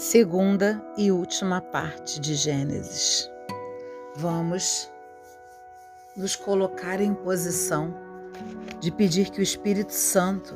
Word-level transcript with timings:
segunda 0.00 0.82
e 0.96 1.12
última 1.12 1.60
parte 1.60 2.18
de 2.18 2.34
Gênesis. 2.34 3.30
Vamos 4.16 4.90
nos 6.16 6.34
colocar 6.34 7.02
em 7.02 7.12
posição 7.12 7.94
de 8.80 8.90
pedir 8.90 9.28
que 9.28 9.40
o 9.40 9.42
Espírito 9.42 9.92
Santo 9.92 10.54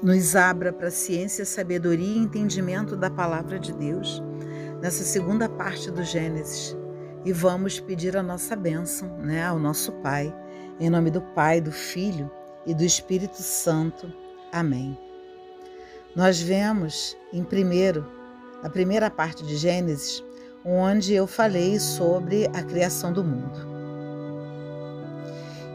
nos 0.00 0.36
abra 0.36 0.72
para 0.72 0.92
ciência, 0.92 1.44
sabedoria 1.44 2.06
e 2.06 2.18
entendimento 2.18 2.96
da 2.96 3.10
palavra 3.10 3.58
de 3.58 3.72
Deus 3.72 4.22
nessa 4.80 5.02
segunda 5.02 5.48
parte 5.48 5.90
do 5.90 6.04
Gênesis. 6.04 6.76
E 7.24 7.32
vamos 7.32 7.80
pedir 7.80 8.16
a 8.16 8.22
nossa 8.22 8.54
bênção, 8.54 9.08
né, 9.18 9.44
ao 9.44 9.58
nosso 9.58 9.90
Pai, 9.90 10.32
em 10.78 10.88
nome 10.88 11.10
do 11.10 11.20
Pai, 11.20 11.60
do 11.60 11.72
Filho 11.72 12.30
e 12.64 12.72
do 12.72 12.84
Espírito 12.84 13.42
Santo. 13.42 14.06
Amém. 14.52 14.96
Nós 16.14 16.40
vemos 16.40 17.16
em 17.32 17.42
primeiro, 17.42 18.06
na 18.62 18.70
primeira 18.70 19.10
parte 19.10 19.44
de 19.44 19.56
Gênesis, 19.56 20.22
onde 20.64 21.12
eu 21.12 21.26
falei 21.26 21.80
sobre 21.80 22.46
a 22.54 22.62
criação 22.62 23.12
do 23.12 23.24
mundo. 23.24 23.58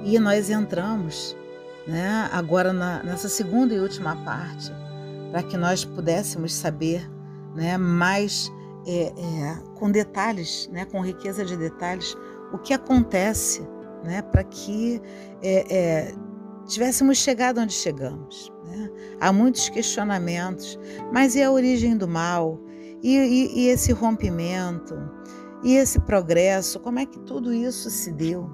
E 0.04 0.18
nós 0.18 0.50
entramos 0.50 1.36
né, 1.86 2.30
agora 2.32 2.72
na, 2.72 3.04
nessa 3.04 3.28
segunda 3.28 3.74
e 3.74 3.80
última 3.80 4.16
parte, 4.24 4.72
para 5.30 5.44
que 5.44 5.58
nós 5.58 5.84
pudéssemos 5.84 6.54
saber 6.54 7.10
né, 7.54 7.78
mais 7.78 8.50
é, 8.88 9.08
é, 9.08 9.58
com 9.76 9.92
detalhes, 9.92 10.70
né, 10.72 10.86
com 10.86 11.02
riqueza 11.02 11.44
de 11.44 11.58
detalhes, 11.58 12.16
o 12.54 12.58
que 12.58 12.74
acontece 12.74 13.62
né, 14.06 14.22
para 14.22 14.44
que 14.44 15.02
é, 15.42 15.76
é 15.78 16.16
tivéssemos 16.70 17.18
chegado 17.18 17.60
onde 17.60 17.74
chegamos. 17.74 18.52
Né? 18.66 18.90
Há 19.20 19.34
muitos 19.34 19.68
questionamentos, 19.70 20.80
mas 21.12 21.36
e 21.36 21.44
a 21.44 21.52
origem 21.52 21.98
do 21.98 22.08
mal? 22.08 22.60
E, 23.02 23.18
e, 23.18 23.60
e 23.62 23.68
esse 23.68 23.92
rompimento? 23.92 24.96
E 25.64 25.76
esse 25.76 26.00
progresso? 26.00 26.80
Como 26.80 27.00
é 27.00 27.06
que 27.06 27.20
tudo 27.20 27.54
isso 27.54 27.90
se 27.90 28.12
deu? 28.12 28.50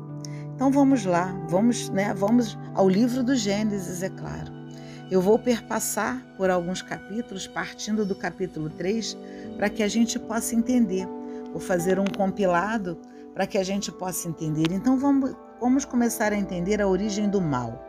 Então 0.55 0.71
vamos 0.71 1.05
lá, 1.05 1.37
vamos, 1.49 1.89
né, 1.89 2.13
vamos 2.13 2.57
ao 2.73 2.87
livro 2.87 3.21
do 3.21 3.35
Gênesis, 3.35 4.01
é 4.01 4.09
claro. 4.09 4.53
Eu 5.11 5.21
vou 5.21 5.37
perpassar 5.37 6.25
por 6.37 6.49
alguns 6.49 6.81
capítulos, 6.81 7.45
partindo 7.45 8.05
do 8.05 8.15
capítulo 8.15 8.69
3, 8.69 9.17
para 9.57 9.69
que 9.69 9.83
a 9.83 9.87
gente 9.87 10.17
possa 10.17 10.55
entender. 10.55 11.05
Vou 11.51 11.59
fazer 11.59 11.99
um 11.99 12.05
compilado 12.05 12.97
para 13.33 13.45
que 13.45 13.57
a 13.57 13.63
gente 13.63 13.91
possa 13.91 14.27
entender. 14.27 14.71
Então 14.71 14.97
vamos, 14.97 15.35
vamos 15.59 15.85
começar 15.85 16.31
a 16.31 16.37
entender 16.37 16.81
a 16.81 16.87
origem 16.87 17.29
do 17.29 17.41
mal. 17.41 17.84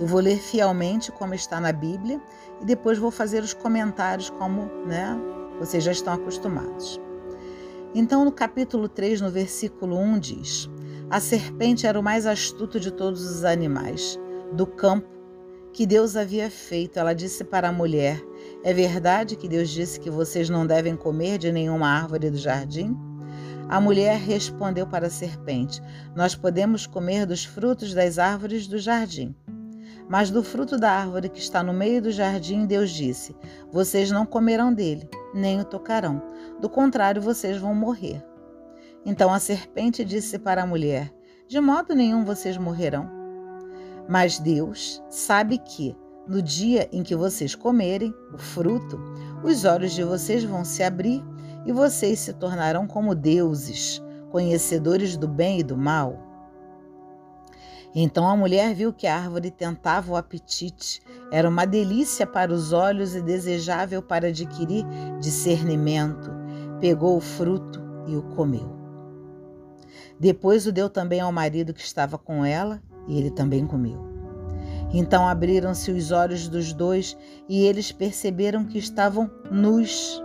Eu 0.00 0.06
vou 0.06 0.18
ler 0.18 0.38
fielmente 0.38 1.12
como 1.12 1.34
está 1.34 1.60
na 1.60 1.72
Bíblia 1.72 2.18
e 2.58 2.64
depois 2.64 2.96
vou 2.96 3.10
fazer 3.10 3.42
os 3.42 3.52
comentários 3.52 4.30
como, 4.30 4.62
né, 4.86 5.14
vocês 5.58 5.84
já 5.84 5.92
estão 5.92 6.14
acostumados. 6.14 6.98
Então, 7.94 8.24
no 8.24 8.32
capítulo 8.32 8.88
3, 8.88 9.20
no 9.20 9.30
versículo 9.30 9.98
1 9.98 10.18
diz: 10.18 10.70
A 11.10 11.20
serpente 11.20 11.86
era 11.86 12.00
o 12.00 12.02
mais 12.02 12.24
astuto 12.24 12.80
de 12.80 12.90
todos 12.90 13.28
os 13.28 13.44
animais 13.44 14.18
do 14.54 14.66
campo 14.66 15.06
que 15.70 15.84
Deus 15.84 16.16
havia 16.16 16.50
feito. 16.50 16.98
Ela 16.98 17.12
disse 17.12 17.44
para 17.44 17.68
a 17.68 17.72
mulher: 17.72 18.24
É 18.64 18.72
verdade 18.72 19.36
que 19.36 19.48
Deus 19.48 19.68
disse 19.68 20.00
que 20.00 20.08
vocês 20.08 20.48
não 20.48 20.66
devem 20.66 20.96
comer 20.96 21.36
de 21.36 21.52
nenhuma 21.52 21.88
árvore 21.88 22.30
do 22.30 22.38
jardim? 22.38 22.96
A 23.68 23.78
mulher 23.80 24.18
respondeu 24.18 24.86
para 24.86 25.08
a 25.08 25.10
serpente: 25.10 25.82
Nós 26.16 26.34
podemos 26.34 26.86
comer 26.86 27.26
dos 27.26 27.44
frutos 27.44 27.92
das 27.92 28.18
árvores 28.18 28.66
do 28.66 28.78
jardim. 28.78 29.34
Mas 30.10 30.28
do 30.28 30.42
fruto 30.42 30.76
da 30.76 30.90
árvore 30.90 31.28
que 31.28 31.38
está 31.38 31.62
no 31.62 31.72
meio 31.72 32.02
do 32.02 32.10
jardim, 32.10 32.66
Deus 32.66 32.90
disse: 32.90 33.36
Vocês 33.70 34.10
não 34.10 34.26
comerão 34.26 34.74
dele, 34.74 35.08
nem 35.32 35.60
o 35.60 35.64
tocarão. 35.64 36.20
Do 36.60 36.68
contrário, 36.68 37.22
vocês 37.22 37.58
vão 37.58 37.76
morrer. 37.76 38.20
Então 39.06 39.32
a 39.32 39.38
serpente 39.38 40.04
disse 40.04 40.36
para 40.36 40.64
a 40.64 40.66
mulher: 40.66 41.14
De 41.46 41.60
modo 41.60 41.94
nenhum 41.94 42.24
vocês 42.24 42.58
morrerão. 42.58 43.08
Mas 44.08 44.40
Deus 44.40 45.00
sabe 45.08 45.58
que, 45.58 45.96
no 46.26 46.42
dia 46.42 46.88
em 46.90 47.04
que 47.04 47.14
vocês 47.14 47.54
comerem 47.54 48.12
o 48.34 48.38
fruto, 48.38 48.98
os 49.44 49.64
olhos 49.64 49.92
de 49.92 50.02
vocês 50.02 50.42
vão 50.42 50.64
se 50.64 50.82
abrir 50.82 51.22
e 51.64 51.70
vocês 51.70 52.18
se 52.18 52.32
tornarão 52.32 52.84
como 52.84 53.14
deuses, 53.14 54.02
conhecedores 54.32 55.16
do 55.16 55.28
bem 55.28 55.60
e 55.60 55.62
do 55.62 55.76
mal. 55.76 56.29
Então 57.94 58.28
a 58.28 58.36
mulher 58.36 58.72
viu 58.74 58.92
que 58.92 59.06
a 59.06 59.16
árvore 59.16 59.50
tentava 59.50 60.12
o 60.12 60.16
apetite, 60.16 61.00
era 61.32 61.48
uma 61.48 61.64
delícia 61.64 62.26
para 62.26 62.52
os 62.52 62.72
olhos 62.72 63.16
e 63.16 63.22
desejável 63.22 64.00
para 64.00 64.28
adquirir 64.28 64.84
discernimento. 65.20 66.30
Pegou 66.80 67.16
o 67.16 67.20
fruto 67.20 67.80
e 68.06 68.16
o 68.16 68.22
comeu. 68.22 68.78
Depois 70.18 70.66
o 70.66 70.72
deu 70.72 70.88
também 70.88 71.20
ao 71.20 71.32
marido 71.32 71.74
que 71.74 71.80
estava 71.80 72.16
com 72.16 72.44
ela, 72.44 72.80
e 73.08 73.18
ele 73.18 73.30
também 73.30 73.66
comeu. 73.66 74.08
Então 74.92 75.26
abriram-se 75.26 75.90
os 75.90 76.10
olhos 76.10 76.48
dos 76.48 76.72
dois 76.72 77.16
e 77.48 77.64
eles 77.64 77.92
perceberam 77.92 78.64
que 78.64 78.78
estavam 78.78 79.30
nus. 79.50 80.22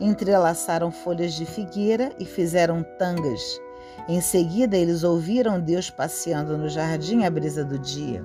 Entrelaçaram 0.00 0.90
folhas 0.90 1.34
de 1.34 1.44
figueira 1.44 2.12
e 2.18 2.24
fizeram 2.24 2.84
tangas 2.98 3.60
em 4.08 4.20
seguida, 4.20 4.76
eles 4.76 5.04
ouviram 5.04 5.60
Deus 5.60 5.90
passeando 5.90 6.56
no 6.56 6.68
jardim 6.68 7.24
à 7.24 7.30
brisa 7.30 7.64
do 7.64 7.78
dia. 7.78 8.24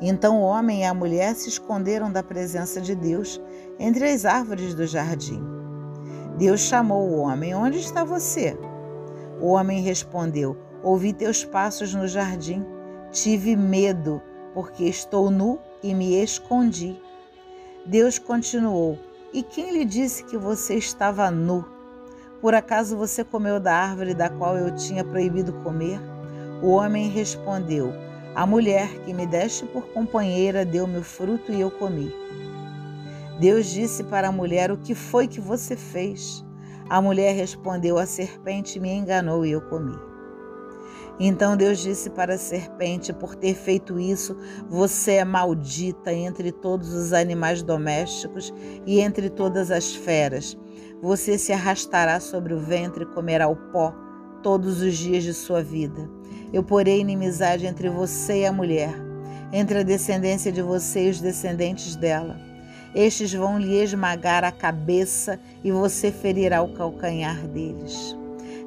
Então 0.00 0.40
o 0.40 0.44
homem 0.44 0.80
e 0.80 0.84
a 0.84 0.94
mulher 0.94 1.34
se 1.34 1.48
esconderam 1.48 2.10
da 2.10 2.22
presença 2.22 2.80
de 2.80 2.94
Deus 2.94 3.40
entre 3.78 4.10
as 4.10 4.24
árvores 4.24 4.74
do 4.74 4.86
jardim. 4.86 5.42
Deus 6.38 6.60
chamou 6.60 7.10
o 7.10 7.18
homem: 7.18 7.54
Onde 7.54 7.78
está 7.78 8.02
você? 8.02 8.56
O 9.40 9.48
homem 9.48 9.82
respondeu: 9.82 10.56
Ouvi 10.82 11.12
teus 11.12 11.44
passos 11.44 11.92
no 11.92 12.08
jardim. 12.08 12.64
Tive 13.12 13.56
medo, 13.56 14.22
porque 14.54 14.84
estou 14.84 15.30
nu 15.30 15.58
e 15.82 15.92
me 15.94 16.14
escondi. 16.22 16.98
Deus 17.84 18.18
continuou: 18.18 18.98
E 19.34 19.42
quem 19.42 19.72
lhe 19.72 19.84
disse 19.84 20.24
que 20.24 20.38
você 20.38 20.76
estava 20.76 21.30
nu? 21.30 21.79
Por 22.40 22.54
acaso 22.54 22.96
você 22.96 23.22
comeu 23.22 23.60
da 23.60 23.74
árvore 23.74 24.14
da 24.14 24.30
qual 24.30 24.56
eu 24.56 24.74
tinha 24.74 25.04
proibido 25.04 25.52
comer? 25.62 26.00
O 26.62 26.70
homem 26.70 27.10
respondeu: 27.10 27.92
A 28.34 28.46
mulher 28.46 28.88
que 29.04 29.12
me 29.12 29.26
deste 29.26 29.66
por 29.66 29.88
companheira 29.88 30.64
deu-me 30.64 30.98
o 30.98 31.04
fruto 31.04 31.52
e 31.52 31.60
eu 31.60 31.70
comi. 31.70 32.14
Deus 33.38 33.66
disse 33.66 34.04
para 34.04 34.28
a 34.28 34.32
mulher: 34.32 34.72
O 34.72 34.78
que 34.78 34.94
foi 34.94 35.28
que 35.28 35.40
você 35.40 35.76
fez? 35.76 36.42
A 36.88 37.00
mulher 37.02 37.34
respondeu: 37.34 37.98
A 37.98 38.06
serpente 38.06 38.80
me 38.80 38.90
enganou 38.90 39.44
e 39.44 39.50
eu 39.50 39.60
comi. 39.60 39.98
Então 41.22 41.54
Deus 41.54 41.78
disse 41.78 42.08
para 42.08 42.34
a 42.34 42.38
serpente: 42.38 43.12
Por 43.12 43.34
ter 43.34 43.54
feito 43.54 44.00
isso, 44.00 44.34
você 44.66 45.16
é 45.16 45.24
maldita 45.26 46.10
entre 46.10 46.50
todos 46.50 46.94
os 46.94 47.12
animais 47.12 47.62
domésticos 47.62 48.50
e 48.86 48.98
entre 48.98 49.28
todas 49.28 49.70
as 49.70 49.94
feras. 49.94 50.56
Você 51.02 51.38
se 51.38 51.50
arrastará 51.50 52.20
sobre 52.20 52.52
o 52.52 52.60
ventre 52.60 53.04
e 53.04 53.06
comerá 53.06 53.48
o 53.48 53.56
pó 53.56 53.94
todos 54.42 54.82
os 54.82 54.98
dias 54.98 55.24
de 55.24 55.32
sua 55.32 55.62
vida. 55.62 56.10
Eu 56.52 56.62
porei 56.62 57.00
inimizade 57.00 57.66
entre 57.66 57.88
você 57.88 58.42
e 58.42 58.46
a 58.46 58.52
mulher, 58.52 58.94
entre 59.50 59.78
a 59.78 59.82
descendência 59.82 60.52
de 60.52 60.60
você 60.60 61.06
e 61.06 61.10
os 61.10 61.18
descendentes 61.18 61.96
dela. 61.96 62.38
Estes 62.94 63.32
vão 63.32 63.58
lhe 63.58 63.82
esmagar 63.82 64.44
a 64.44 64.52
cabeça 64.52 65.40
e 65.64 65.72
você 65.72 66.12
ferirá 66.12 66.60
o 66.60 66.74
calcanhar 66.74 67.46
deles. 67.48 68.14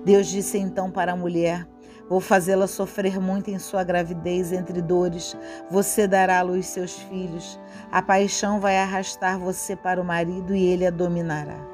Deus 0.03 0.27
disse 0.27 0.57
então 0.57 0.89
para 0.89 1.11
a 1.11 1.15
mulher: 1.15 1.67
Vou 2.09 2.19
fazê-la 2.19 2.65
sofrer 2.65 3.19
muito 3.19 3.51
em 3.51 3.59
sua 3.59 3.83
gravidez, 3.83 4.51
entre 4.51 4.81
dores. 4.81 5.37
Você 5.69 6.07
dará 6.07 6.39
à 6.39 6.41
luz 6.41 6.65
seus 6.65 6.93
filhos. 6.93 7.59
A 7.91 8.01
paixão 8.01 8.59
vai 8.59 8.77
arrastar 8.77 9.37
você 9.37 9.75
para 9.75 10.01
o 10.01 10.05
marido 10.05 10.55
e 10.55 10.63
ele 10.63 10.85
a 10.85 10.91
dominará. 10.91 11.72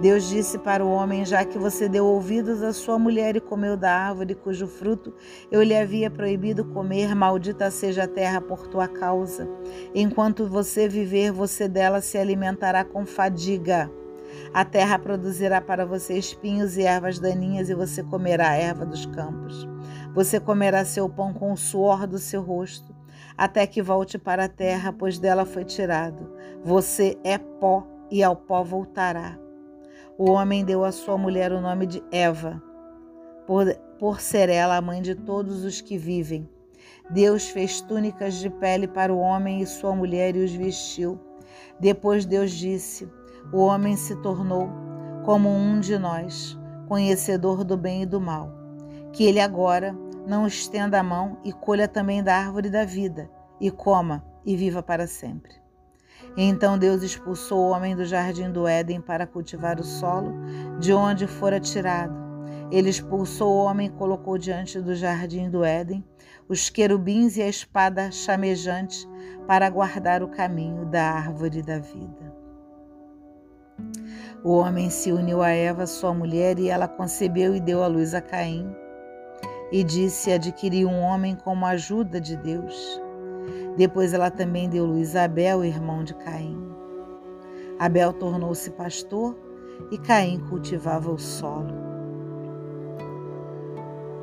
Deus 0.00 0.28
disse 0.28 0.58
para 0.58 0.84
o 0.84 0.90
homem: 0.90 1.24
Já 1.24 1.44
que 1.44 1.58
você 1.58 1.88
deu 1.88 2.04
ouvidos 2.04 2.62
à 2.62 2.72
sua 2.72 2.98
mulher 2.98 3.36
e 3.36 3.40
comeu 3.40 3.76
da 3.76 3.92
árvore 3.92 4.34
cujo 4.34 4.66
fruto 4.66 5.14
eu 5.50 5.62
lhe 5.62 5.76
havia 5.76 6.10
proibido 6.10 6.64
comer, 6.64 7.14
maldita 7.14 7.70
seja 7.70 8.04
a 8.04 8.08
terra 8.08 8.40
por 8.40 8.66
tua 8.66 8.88
causa. 8.88 9.48
Enquanto 9.94 10.46
você 10.46 10.88
viver, 10.88 11.30
você 11.30 11.68
dela 11.68 12.00
se 12.00 12.18
alimentará 12.18 12.84
com 12.84 13.06
fadiga. 13.06 13.90
A 14.52 14.64
terra 14.64 14.98
produzirá 14.98 15.60
para 15.60 15.86
você 15.86 16.18
espinhos 16.18 16.76
e 16.76 16.82
ervas 16.82 17.18
daninhas, 17.18 17.70
e 17.70 17.74
você 17.74 18.02
comerá 18.02 18.50
a 18.50 18.56
erva 18.56 18.84
dos 18.84 19.06
campos. 19.06 19.68
Você 20.12 20.40
comerá 20.40 20.84
seu 20.84 21.08
pão 21.08 21.32
com 21.32 21.52
o 21.52 21.56
suor 21.56 22.06
do 22.06 22.18
seu 22.18 22.42
rosto, 22.42 22.94
até 23.38 23.66
que 23.66 23.80
volte 23.80 24.18
para 24.18 24.44
a 24.44 24.48
terra, 24.48 24.92
pois 24.92 25.18
dela 25.18 25.44
foi 25.44 25.64
tirado. 25.64 26.32
Você 26.64 27.16
é 27.22 27.38
pó, 27.38 27.86
e 28.10 28.22
ao 28.22 28.36
pó 28.36 28.62
voltará. 28.62 29.43
O 30.16 30.30
homem 30.30 30.64
deu 30.64 30.84
à 30.84 30.92
sua 30.92 31.18
mulher 31.18 31.50
o 31.50 31.60
nome 31.60 31.86
de 31.86 32.00
Eva, 32.12 32.62
por, 33.48 33.74
por 33.98 34.20
ser 34.20 34.48
ela 34.48 34.76
a 34.76 34.80
mãe 34.80 35.02
de 35.02 35.12
todos 35.12 35.64
os 35.64 35.80
que 35.80 35.98
vivem. 35.98 36.48
Deus 37.10 37.48
fez 37.48 37.80
túnicas 37.80 38.34
de 38.34 38.48
pele 38.48 38.86
para 38.86 39.12
o 39.12 39.18
homem 39.18 39.60
e 39.60 39.66
sua 39.66 39.92
mulher 39.92 40.36
e 40.36 40.44
os 40.44 40.52
vestiu. 40.52 41.18
Depois 41.80 42.24
Deus 42.24 42.52
disse: 42.52 43.10
O 43.52 43.58
homem 43.58 43.96
se 43.96 44.14
tornou 44.22 44.68
como 45.24 45.48
um 45.48 45.80
de 45.80 45.98
nós, 45.98 46.56
conhecedor 46.86 47.64
do 47.64 47.76
bem 47.76 48.02
e 48.02 48.06
do 48.06 48.20
mal. 48.20 48.52
Que 49.12 49.24
ele 49.24 49.40
agora 49.40 49.96
não 50.28 50.46
estenda 50.46 51.00
a 51.00 51.02
mão 51.02 51.38
e 51.42 51.52
colha 51.52 51.88
também 51.88 52.22
da 52.22 52.36
árvore 52.36 52.70
da 52.70 52.84
vida, 52.84 53.28
e 53.60 53.68
coma 53.68 54.24
e 54.46 54.54
viva 54.54 54.80
para 54.80 55.08
sempre. 55.08 55.63
Então 56.36 56.76
Deus 56.76 57.02
expulsou 57.02 57.58
o 57.58 57.70
homem 57.70 57.94
do 57.94 58.04
jardim 58.04 58.50
do 58.50 58.66
Éden 58.66 59.00
para 59.00 59.26
cultivar 59.26 59.78
o 59.78 59.84
solo, 59.84 60.34
de 60.80 60.92
onde 60.92 61.26
fora 61.26 61.60
tirado. 61.60 62.14
Ele 62.70 62.90
expulsou 62.90 63.52
o 63.52 63.64
homem 63.64 63.86
e 63.86 63.90
colocou 63.90 64.36
diante 64.36 64.80
do 64.80 64.94
jardim 64.94 65.48
do 65.48 65.64
Éden 65.64 66.04
os 66.48 66.68
querubins 66.68 67.36
e 67.36 67.42
a 67.42 67.48
espada 67.48 68.10
chamejante 68.10 69.08
para 69.46 69.70
guardar 69.70 70.22
o 70.22 70.28
caminho 70.28 70.84
da 70.86 71.02
árvore 71.02 71.62
da 71.62 71.78
vida. 71.78 72.34
O 74.42 74.58
homem 74.58 74.90
se 74.90 75.10
uniu 75.10 75.40
a 75.40 75.50
Eva, 75.50 75.86
sua 75.86 76.12
mulher, 76.12 76.58
e 76.58 76.68
ela 76.68 76.86
concebeu 76.86 77.54
e 77.54 77.60
deu 77.60 77.82
à 77.82 77.86
luz 77.86 78.14
a 78.14 78.20
Caim. 78.20 78.74
E 79.72 79.82
disse: 79.82 80.30
Adquiri 80.30 80.84
um 80.84 81.00
homem 81.00 81.34
como 81.34 81.64
ajuda 81.64 82.20
de 82.20 82.36
Deus. 82.36 83.00
Depois 83.76 84.14
ela 84.14 84.30
também 84.30 84.68
deu 84.68 84.84
luz 84.84 85.16
a 85.16 85.24
Abel, 85.24 85.64
irmão 85.64 86.04
de 86.04 86.14
Caim. 86.14 86.58
Abel 87.78 88.12
tornou-se 88.12 88.70
pastor 88.70 89.36
e 89.90 89.98
Caim 89.98 90.40
cultivava 90.48 91.10
o 91.10 91.18
solo. 91.18 91.74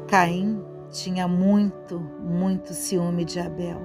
Caim 0.07 0.63
tinha 0.89 1.27
muito, 1.27 1.99
muito 1.99 2.73
ciúme 2.73 3.25
de 3.25 3.39
Abel, 3.39 3.81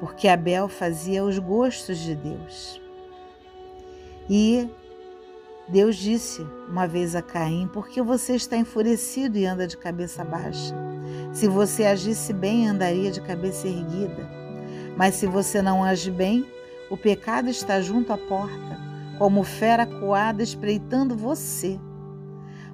porque 0.00 0.28
Abel 0.28 0.68
fazia 0.68 1.24
os 1.24 1.38
gostos 1.38 1.98
de 1.98 2.14
Deus. 2.14 2.80
E 4.28 4.68
Deus 5.68 5.96
disse 5.96 6.46
uma 6.68 6.86
vez 6.86 7.14
a 7.14 7.22
Caim: 7.22 7.68
Por 7.68 7.88
que 7.88 8.00
você 8.00 8.34
está 8.36 8.56
enfurecido 8.56 9.38
e 9.38 9.46
anda 9.46 9.66
de 9.66 9.76
cabeça 9.76 10.24
baixa? 10.24 10.74
Se 11.32 11.46
você 11.48 11.84
agisse 11.84 12.32
bem, 12.32 12.68
andaria 12.68 13.10
de 13.10 13.20
cabeça 13.20 13.68
erguida. 13.68 14.37
Mas 14.98 15.14
se 15.14 15.28
você 15.28 15.62
não 15.62 15.84
age 15.84 16.10
bem, 16.10 16.44
o 16.90 16.96
pecado 16.96 17.48
está 17.48 17.80
junto 17.80 18.12
à 18.12 18.18
porta, 18.18 18.76
como 19.16 19.44
fera 19.44 19.86
coada 19.86 20.42
espreitando 20.42 21.14
você. 21.14 21.78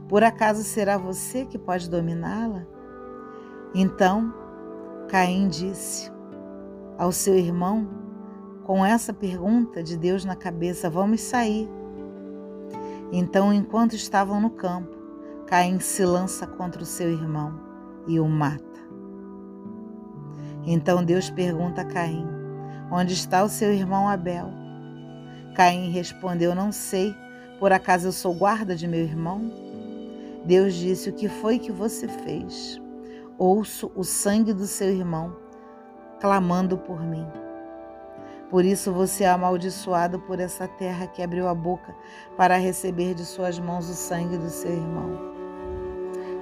Por 0.09 0.25
acaso 0.25 0.63
será 0.63 0.97
você 0.97 1.45
que 1.45 1.59
pode 1.59 1.91
dominá-la? 1.91 2.67
Então 3.75 4.33
Caim 5.07 5.49
disse 5.49 6.11
ao 6.97 7.13
seu 7.13 7.35
irmão, 7.35 7.87
com 8.65 8.83
essa 8.87 9.13
pergunta 9.13 9.83
de 9.83 9.95
Deus 9.95 10.25
na 10.25 10.35
cabeça: 10.35 10.89
Vamos 10.89 11.21
sair. 11.21 11.69
Então, 13.13 13.53
enquanto 13.53 13.93
estavam 13.93 14.41
no 14.41 14.49
campo, 14.49 14.97
Caim 15.47 15.79
se 15.79 16.03
lança 16.07 16.47
contra 16.47 16.83
o 16.83 16.87
seu 16.87 17.11
irmão 17.11 17.61
e 18.07 18.19
o 18.19 18.27
mata. 18.27 18.74
Então 20.67 21.05
Deus 21.05 21.31
pergunta 21.31 21.83
a 21.83 21.85
Caim: 21.85 22.27
Onde 22.91 23.13
está 23.13 23.45
o 23.45 23.49
seu 23.49 23.73
irmão 23.73 24.09
Abel? 24.09 24.51
Caim 25.55 25.91
respondeu: 25.91 26.55
Não 26.55 26.73
sei. 26.73 27.15
Por 27.59 27.73
acaso 27.73 28.09
eu 28.09 28.13
sou 28.13 28.35
guarda 28.35 28.75
de 28.75 28.89
meu 28.89 29.01
irmão? 29.01 29.51
Deus 30.45 30.75
disse: 30.75 31.11
O 31.11 31.13
que 31.13 31.29
foi 31.29 31.59
que 31.59 31.73
você 31.73 32.09
fez? 32.09 32.81
Ouço 33.39 33.91
o 33.95 34.05
sangue 34.05 34.53
do 34.53 34.67
seu 34.67 34.89
irmão 34.89 35.45
clamando 36.21 36.79
por 36.79 37.03
mim. 37.03 37.27
Por 38.49 38.65
isso 38.65 38.93
você 38.93 39.25
é 39.25 39.29
amaldiçoado 39.29 40.21
por 40.21 40.39
essa 40.39 40.67
terra 40.67 41.07
que 41.07 41.23
abriu 41.23 41.49
a 41.49 41.55
boca 41.55 41.95
para 42.37 42.57
receber 42.57 43.15
de 43.15 43.25
suas 43.25 43.59
mãos 43.59 43.91
o 43.91 43.95
sangue 43.95 44.39
do 44.39 44.49
seu 44.49 44.71
irmão. 44.71 45.35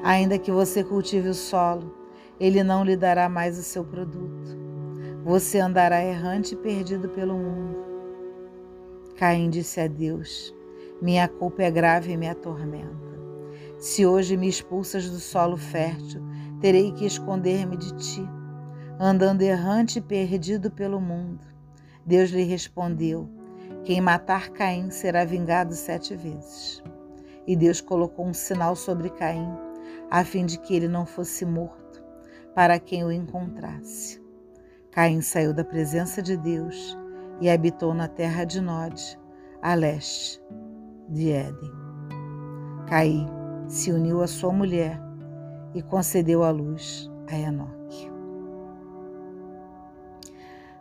Ainda 0.04 0.38
que 0.38 0.52
você 0.52 0.84
cultive 0.84 1.28
o 1.28 1.34
solo, 1.34 2.01
ele 2.42 2.64
não 2.64 2.82
lhe 2.82 2.96
dará 2.96 3.28
mais 3.28 3.56
o 3.56 3.62
seu 3.62 3.84
produto. 3.84 4.58
Você 5.22 5.60
andará 5.60 6.04
errante 6.04 6.54
e 6.54 6.56
perdido 6.56 7.08
pelo 7.08 7.38
mundo. 7.38 7.76
Caim 9.16 9.48
disse 9.48 9.80
a 9.80 9.86
Deus: 9.86 10.52
Minha 11.00 11.28
culpa 11.28 11.62
é 11.62 11.70
grave 11.70 12.10
e 12.10 12.16
me 12.16 12.28
atormenta. 12.28 13.12
Se 13.78 14.04
hoje 14.04 14.36
me 14.36 14.48
expulsas 14.48 15.08
do 15.08 15.20
solo 15.20 15.56
fértil, 15.56 16.20
terei 16.60 16.90
que 16.90 17.06
esconder-me 17.06 17.76
de 17.76 17.94
ti, 17.94 18.28
andando 18.98 19.42
errante 19.42 20.00
e 20.00 20.02
perdido 20.02 20.68
pelo 20.68 21.00
mundo. 21.00 21.46
Deus 22.04 22.30
lhe 22.30 22.42
respondeu: 22.42 23.30
Quem 23.84 24.00
matar 24.00 24.50
Caim 24.50 24.90
será 24.90 25.24
vingado 25.24 25.74
sete 25.74 26.16
vezes. 26.16 26.82
E 27.46 27.54
Deus 27.54 27.80
colocou 27.80 28.26
um 28.26 28.34
sinal 28.34 28.74
sobre 28.74 29.10
Caim, 29.10 29.56
a 30.10 30.24
fim 30.24 30.44
de 30.44 30.58
que 30.58 30.74
ele 30.74 30.88
não 30.88 31.06
fosse 31.06 31.44
morto 31.44 31.81
para 32.54 32.78
quem 32.78 33.04
o 33.04 33.12
encontrasse. 33.12 34.22
Caim 34.90 35.20
saiu 35.20 35.54
da 35.54 35.64
presença 35.64 36.20
de 36.20 36.36
Deus 36.36 36.96
e 37.40 37.48
habitou 37.48 37.94
na 37.94 38.08
terra 38.08 38.44
de 38.44 38.60
Nod, 38.60 39.18
a 39.62 39.74
leste 39.74 40.40
de 41.08 41.30
Éden. 41.30 41.72
Caim 42.86 43.26
se 43.68 43.90
uniu 43.90 44.22
à 44.22 44.26
sua 44.26 44.52
mulher 44.52 45.00
e 45.74 45.82
concedeu 45.82 46.42
a 46.44 46.50
luz 46.50 47.10
a 47.28 47.38
Enoque. 47.38 48.10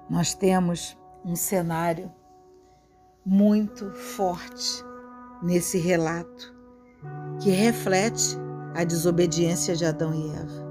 Nós 0.10 0.34
temos 0.34 0.98
um 1.24 1.36
cenário 1.36 2.12
muito 3.26 3.90
forte 3.92 4.84
nesse 5.42 5.78
relato 5.78 6.54
que 7.42 7.50
reflete 7.50 8.38
a 8.76 8.84
desobediência 8.84 9.76
de 9.76 9.86
Adão 9.86 10.14
e 10.14 10.30
Eva. 10.36 10.71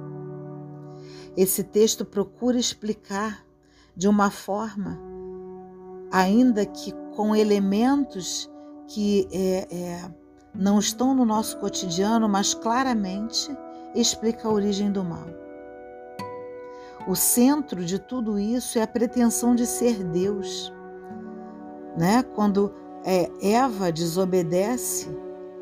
Esse 1.36 1.62
texto 1.62 2.04
procura 2.04 2.58
explicar 2.58 3.44
de 3.96 4.08
uma 4.08 4.30
forma, 4.30 4.98
ainda 6.10 6.66
que 6.66 6.92
com 7.14 7.34
elementos 7.34 8.50
que 8.88 9.28
é, 9.30 9.68
é, 9.70 10.10
não 10.54 10.78
estão 10.78 11.14
no 11.14 11.24
nosso 11.24 11.58
cotidiano, 11.58 12.28
mas 12.28 12.54
claramente 12.54 13.56
explica 13.94 14.48
a 14.48 14.52
origem 14.52 14.90
do 14.90 15.04
mal. 15.04 15.26
O 17.06 17.14
centro 17.14 17.84
de 17.84 17.98
tudo 17.98 18.38
isso 18.38 18.78
é 18.78 18.82
a 18.82 18.86
pretensão 18.86 19.54
de 19.54 19.66
ser 19.66 20.04
Deus. 20.04 20.72
Né? 21.96 22.22
Quando 22.34 22.74
é, 23.04 23.30
Eva 23.40 23.90
desobedece 23.90 25.08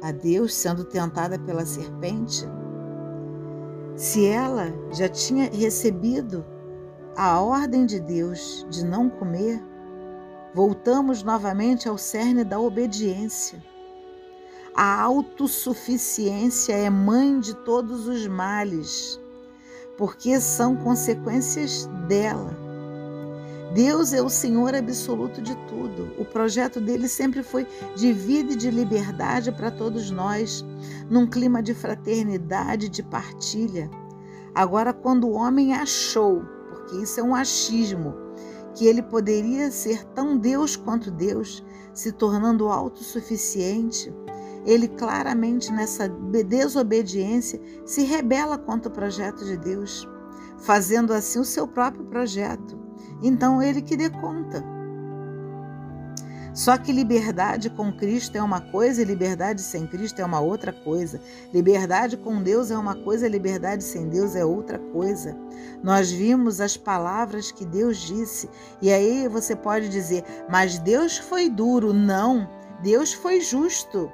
a 0.03 0.11
Deus, 0.11 0.55
sendo 0.55 0.85
tentada 0.85 1.39
pela 1.39 1.65
serpente, 1.65 2.45
se 3.99 4.25
ela 4.27 4.73
já 4.93 5.09
tinha 5.09 5.51
recebido 5.51 6.47
a 7.17 7.41
ordem 7.41 7.85
de 7.85 7.99
Deus 7.99 8.65
de 8.71 8.85
não 8.87 9.11
comer, 9.11 9.61
voltamos 10.55 11.25
novamente 11.25 11.89
ao 11.89 11.99
cerne 11.99 12.45
da 12.45 12.61
obediência. 12.61 13.61
A 14.73 15.03
autossuficiência 15.03 16.75
é 16.75 16.89
mãe 16.89 17.41
de 17.41 17.57
todos 17.65 18.07
os 18.07 18.25
males, 18.29 19.21
porque 19.97 20.41
são 20.41 20.77
consequências 20.77 21.87
dela. 22.07 22.68
Deus 23.79 24.13
é 24.13 24.21
o 24.21 24.29
Senhor 24.29 24.75
absoluto 24.75 25.41
de 25.41 25.55
tudo. 25.69 26.13
O 26.19 26.25
projeto 26.25 26.81
dele 26.81 27.07
sempre 27.07 27.45
foi 27.45 27.65
de 27.95 28.13
vida 28.13 28.55
e 28.55 28.57
de 28.57 28.73
liberdade 28.73 29.53
para 29.53 29.71
todos 29.71 30.11
nós, 30.11 30.67
num 31.09 31.29
clima 31.29 31.63
de 31.63 31.73
fraternidade, 31.75 32.89
de 32.89 33.05
partilha. 33.05 33.89
Agora, 34.53 34.93
quando 34.93 35.29
o 35.29 35.35
homem 35.35 35.75
achou, 35.75 36.43
porque 36.69 36.97
isso 36.97 37.21
é 37.21 37.23
um 37.23 37.37
achismo, 37.37 38.17
que 38.75 38.85
ele 38.85 39.01
poderia 39.01 39.71
ser 39.71 40.05
tão 40.07 40.37
Deus 40.37 40.75
quanto 40.75 41.09
Deus, 41.09 41.65
se 41.95 42.11
tornando 42.11 42.67
autossuficiente, 42.67 44.13
ele 44.67 44.89
claramente 44.89 45.71
nessa 45.71 46.09
desobediência 46.09 47.61
se 47.87 48.03
rebela 48.03 48.59
contra 48.59 48.91
o 48.91 48.93
projeto 48.93 49.45
de 49.45 49.57
Deus, 49.57 50.05
fazendo 50.59 51.13
assim 51.13 51.39
o 51.39 51.45
seu 51.45 51.69
próprio 51.69 52.05
projeto 52.07 52.88
então 53.23 53.63
ele 53.63 53.83
que 53.83 53.97
dê 53.97 54.11
conta. 54.11 54.65
Só 56.59 56.77
que 56.77 56.91
liberdade 56.91 57.71
com 57.71 57.93
Cristo 57.93 58.37
é 58.37 58.43
uma 58.43 58.61
coisa 58.61 59.01
e 59.01 59.05
liberdade 59.05 59.61
sem 59.63 59.87
Cristo 59.87 60.19
é 60.19 60.25
uma 60.25 60.41
outra 60.41 60.73
coisa. 60.73 61.21
Liberdade 61.55 62.17
com 62.17 62.43
Deus 62.43 62.73
é 62.73 62.77
uma 62.77 62.97
coisa, 62.97 63.29
liberdade 63.29 63.85
sem 63.85 64.09
Deus 64.09 64.35
é 64.35 64.45
outra 64.45 64.77
coisa. 64.77 65.37
Nós 65.85 66.11
vimos 66.11 66.61
as 66.61 66.77
palavras 66.77 67.53
que 67.53 67.65
Deus 67.65 67.99
disse, 67.99 68.51
e 68.83 68.91
aí 68.91 69.29
você 69.29 69.55
pode 69.55 69.89
dizer, 69.89 70.25
mas 70.51 70.81
Deus 70.81 71.17
foi 71.17 71.49
duro. 71.49 71.93
Não, 71.93 72.51
Deus 72.83 73.13
foi 73.13 73.41
justo. 73.41 74.11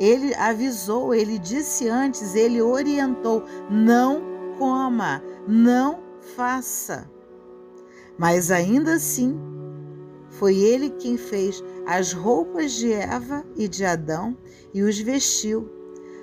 Ele 0.00 0.34
avisou, 0.34 1.14
ele 1.14 1.38
disse 1.38 1.88
antes, 1.88 2.34
ele 2.34 2.60
orientou: 2.60 3.44
não 3.70 4.20
coma, 4.58 5.22
não 5.46 6.00
faça. 6.34 7.08
Mas 8.18 8.50
ainda 8.50 8.94
assim, 8.94 9.38
Foi 10.30 10.56
ele 10.56 10.90
quem 10.90 11.16
fez 11.16 11.62
as 11.86 12.12
roupas 12.12 12.72
de 12.72 12.92
Eva 12.92 13.44
e 13.56 13.66
de 13.66 13.84
Adão 13.84 14.36
e 14.74 14.82
os 14.82 14.98
vestiu. 14.98 15.68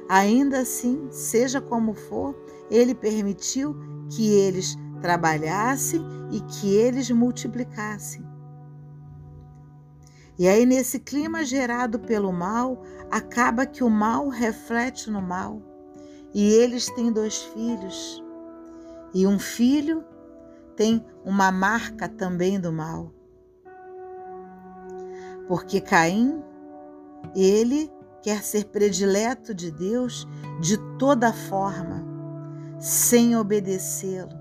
Ainda 0.08 0.60
assim, 0.60 1.08
seja 1.10 1.60
como 1.60 1.94
for, 1.94 2.36
ele 2.70 2.94
permitiu 2.94 3.76
que 4.10 4.32
eles 4.32 4.78
trabalhassem 5.02 6.02
e 6.32 6.40
que 6.42 6.74
eles 6.76 7.10
multiplicassem. 7.10 8.24
E 10.38 10.48
aí, 10.48 10.66
nesse 10.66 11.00
clima 11.00 11.44
gerado 11.44 12.00
pelo 12.00 12.32
mal, 12.32 12.84
acaba 13.10 13.66
que 13.66 13.84
o 13.84 13.90
mal 13.90 14.28
reflete 14.28 15.10
no 15.10 15.22
mal. 15.22 15.62
E 16.34 16.54
eles 16.54 16.88
têm 16.92 17.12
dois 17.12 17.42
filhos. 17.42 18.24
E 19.14 19.26
um 19.26 19.40
filho 19.40 20.04
tem 20.76 21.06
uma 21.24 21.52
marca 21.52 22.08
também 22.08 22.60
do 22.60 22.72
mal. 22.72 23.12
Porque 25.48 25.80
Caim, 25.80 26.44
ele 27.36 27.92
quer 28.22 28.44
ser 28.44 28.66
predileto 28.66 29.54
de 29.54 29.72
Deus 29.72 30.28
de 30.60 30.78
toda 30.98 31.32
forma, 31.32 32.04
sem 32.80 33.38
obedecê-lo, 33.38 34.34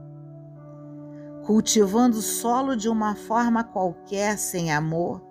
cultivando 1.44 2.18
o 2.18 2.22
solo 2.22 2.76
de 2.76 2.88
uma 2.88 3.14
forma 3.14 3.62
qualquer, 3.62 4.38
sem 4.38 4.72
amor. 4.72 5.22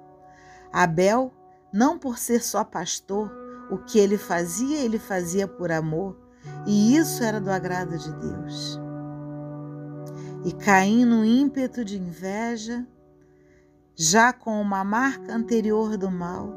Abel, 0.72 1.33
não 1.72 1.98
por 1.98 2.19
ser 2.19 2.43
só 2.43 2.63
pastor, 2.63 3.31
o 3.72 3.77
que 3.79 3.98
ele 3.98 4.17
fazia, 4.17 4.77
ele 4.79 5.00
fazia 5.00 5.48
por 5.48 5.72
amor, 5.72 6.15
e 6.67 6.95
isso 6.95 7.24
era 7.24 7.41
do 7.41 7.50
agrado 7.50 7.98
de 7.98 8.12
Deus. 8.12 8.79
E 10.45 10.51
Caim, 10.51 11.05
no 11.05 11.23
ímpeto 11.23 11.85
de 11.85 11.97
inveja, 11.97 12.85
já 13.95 14.33
com 14.33 14.59
uma 14.59 14.83
marca 14.83 15.33
anterior 15.33 15.97
do 15.97 16.12
mal, 16.12 16.53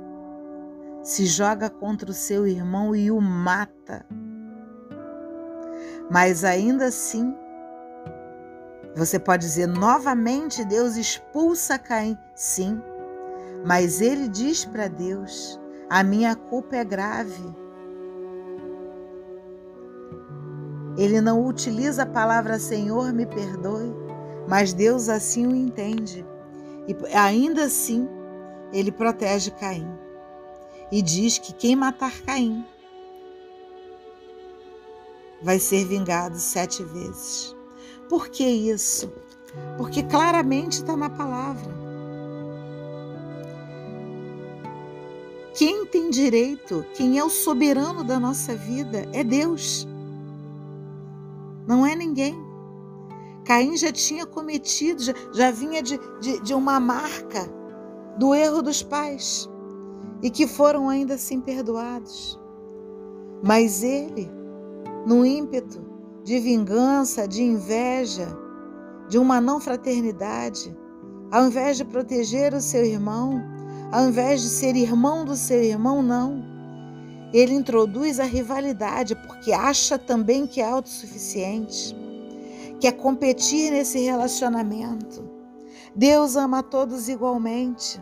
se 1.03 1.25
joga 1.25 1.71
contra 1.71 2.11
o 2.11 2.15
seu 2.15 2.47
irmão 2.47 2.97
e 2.97 3.11
o 3.13 3.21
mata. 3.21 4.05
Mas 6.11 6.45
ainda 6.45 6.87
assim, 6.87 7.33
você 8.97 9.21
pode 9.21 9.45
dizer 9.47 9.69
novamente: 9.69 10.65
Deus 10.65 10.97
expulsa 10.97 11.79
Caim. 11.79 12.19
Sim, 12.35 12.81
mas 13.65 14.01
ele 14.01 14.29
diz 14.29 14.65
para 14.65 14.89
Deus: 14.89 15.61
a 15.89 16.03
minha 16.03 16.35
culpa 16.35 16.77
é 16.77 16.85
grave. 16.85 17.66
Ele 20.97 21.21
não 21.21 21.45
utiliza 21.47 22.03
a 22.05 22.07
palavra 22.07 22.59
Senhor, 22.59 23.13
me 23.13 23.27
perdoe, 23.27 23.95
mas 24.49 24.73
Deus 24.73 25.09
assim 25.09 25.47
o 25.47 25.55
entende. 25.55 26.25
E 26.89 27.15
ainda 27.15 27.65
assim, 27.65 28.09
ele 28.73 28.91
protege 28.91 29.51
Caim 29.51 29.89
e 30.91 31.03
diz 31.03 31.39
que 31.39 31.53
quem 31.53 31.75
matar 31.75 32.21
Caim 32.23 32.65
vai 35.43 35.59
ser 35.59 35.85
vingado 35.85 36.39
sete 36.39 36.83
vezes. 36.83 37.55
Por 38.09 38.29
que 38.29 38.45
isso? 38.45 39.13
Porque 39.77 40.03
claramente 40.03 40.75
está 40.75 40.97
na 40.97 41.11
palavra. 41.11 41.75
Quem 45.55 45.87
tem 45.87 46.11
direito, 46.11 46.85
quem 46.95 47.19
é 47.19 47.25
o 47.25 47.31
soberano 47.31 48.05
da 48.05 48.21
nossa 48.21 48.55
vida 48.55 49.09
é 49.13 49.25
Deus, 49.25 49.89
não 51.67 51.87
é 51.87 51.95
ninguém. 51.95 52.35
Caim 53.45 53.77
já 53.77 53.93
tinha 53.93 54.27
cometido, 54.27 55.03
já, 55.03 55.15
já 55.33 55.51
vinha 55.51 55.83
de, 55.83 55.99
de, 56.21 56.41
de 56.41 56.55
uma 56.55 56.81
marca 56.81 57.49
do 58.19 58.35
erro 58.35 58.63
dos 58.63 58.83
pais 58.83 59.49
e 60.23 60.31
que 60.31 60.47
foram 60.47 60.89
ainda 60.89 61.15
assim 61.15 61.41
perdoados. 61.41 62.41
Mas 63.45 63.83
ele, 63.83 64.31
no 65.07 65.25
ímpeto 65.25 65.85
de 66.25 66.41
vingança, 66.41 67.29
de 67.29 67.43
inveja, 67.43 68.27
de 69.09 69.19
uma 69.19 69.41
não 69.41 69.61
fraternidade, 69.61 70.77
ao 71.31 71.47
invés 71.47 71.77
de 71.77 71.85
proteger 71.85 72.55
o 72.55 72.61
seu 72.61 72.85
irmão, 72.85 73.41
ao 73.93 74.09
invés 74.09 74.43
de 74.43 74.49
ser 74.49 74.75
irmão 74.75 75.25
do 75.25 75.37
seu 75.37 75.63
irmão, 75.63 76.03
não. 76.03 76.56
Ele 77.33 77.55
introduz 77.55 78.21
a 78.21 78.25
rivalidade 78.25 79.15
porque 79.15 79.53
acha 79.53 79.99
também 79.99 80.47
que 80.47 80.61
é 80.61 80.65
autossuficiente, 80.65 81.97
quer 82.81 82.93
competir 82.93 83.71
nesse 83.71 83.99
relacionamento. 83.99 85.25
Deus 85.95 86.37
ama 86.37 86.59
a 86.59 86.63
todos 86.63 87.09
igualmente. 87.09 88.01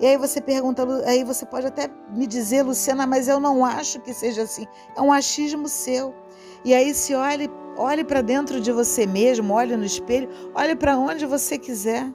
E 0.00 0.06
aí 0.06 0.16
você 0.16 0.40
pergunta, 0.40 0.86
aí 1.06 1.22
você 1.24 1.46
pode 1.46 1.66
até 1.66 1.88
me 2.10 2.26
dizer, 2.26 2.62
Luciana, 2.62 3.06
mas 3.06 3.28
eu 3.28 3.38
não 3.38 3.64
acho 3.64 4.00
que 4.00 4.12
seja 4.12 4.42
assim. 4.42 4.66
É 4.96 5.00
um 5.00 5.12
achismo 5.12 5.68
seu. 5.68 6.14
E 6.64 6.74
aí 6.74 6.94
se 6.94 7.14
olhe, 7.14 7.48
olhe 7.76 8.04
para 8.04 8.20
dentro 8.20 8.60
de 8.60 8.72
você 8.72 9.06
mesmo, 9.06 9.54
olhe 9.54 9.76
no 9.76 9.84
espelho, 9.84 10.28
olhe 10.54 10.74
para 10.74 10.96
onde 10.98 11.24
você 11.24 11.56
quiser. 11.56 12.12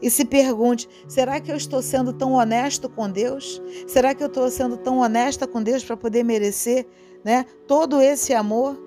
E 0.00 0.10
se 0.10 0.24
pergunte: 0.24 0.88
será 1.08 1.40
que 1.40 1.50
eu 1.50 1.56
estou 1.56 1.82
sendo 1.82 2.12
tão 2.12 2.32
honesto 2.32 2.88
com 2.88 3.10
Deus? 3.10 3.60
Será 3.86 4.14
que 4.14 4.22
eu 4.22 4.28
estou 4.28 4.50
sendo 4.50 4.76
tão 4.76 4.98
honesta 4.98 5.46
com 5.46 5.62
Deus 5.62 5.84
para 5.84 5.96
poder 5.96 6.22
merecer 6.22 6.86
né, 7.24 7.44
todo 7.66 8.00
esse 8.00 8.34
amor? 8.34 8.80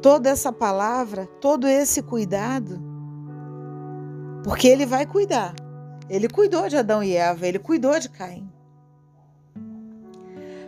Toda 0.00 0.30
essa 0.30 0.52
palavra, 0.52 1.26
todo 1.40 1.66
esse 1.66 2.02
cuidado? 2.02 2.80
Porque 4.44 4.68
Ele 4.68 4.86
vai 4.86 5.04
cuidar. 5.06 5.54
Ele 6.08 6.28
cuidou 6.28 6.68
de 6.68 6.76
Adão 6.76 7.02
e 7.02 7.14
Eva, 7.14 7.46
ele 7.46 7.58
cuidou 7.58 7.98
de 7.98 8.08
Caim. 8.08 8.50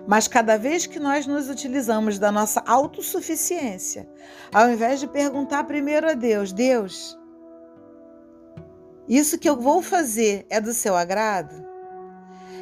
Mas 0.07 0.29
cada 0.29 0.59
vez 0.59 0.87
que 0.87 0.99
nós 0.99 1.27
nos 1.27 1.49
utilizamos 1.49 2.19
da 2.19 2.33
nossa 2.33 2.63
autossuficiência, 2.67 4.09
ao 4.53 4.69
invés 4.69 5.01
de 5.01 5.07
perguntar 5.07 5.65
primeiro 5.65 6.11
a 6.11 6.15
Deus: 6.15 6.53
Deus, 6.53 7.19
isso 9.11 9.41
que 9.41 9.51
eu 9.51 9.57
vou 9.57 9.83
fazer 9.83 10.47
é 10.49 10.61
do 10.61 10.73
seu 10.73 10.95
agrado? 10.95 11.67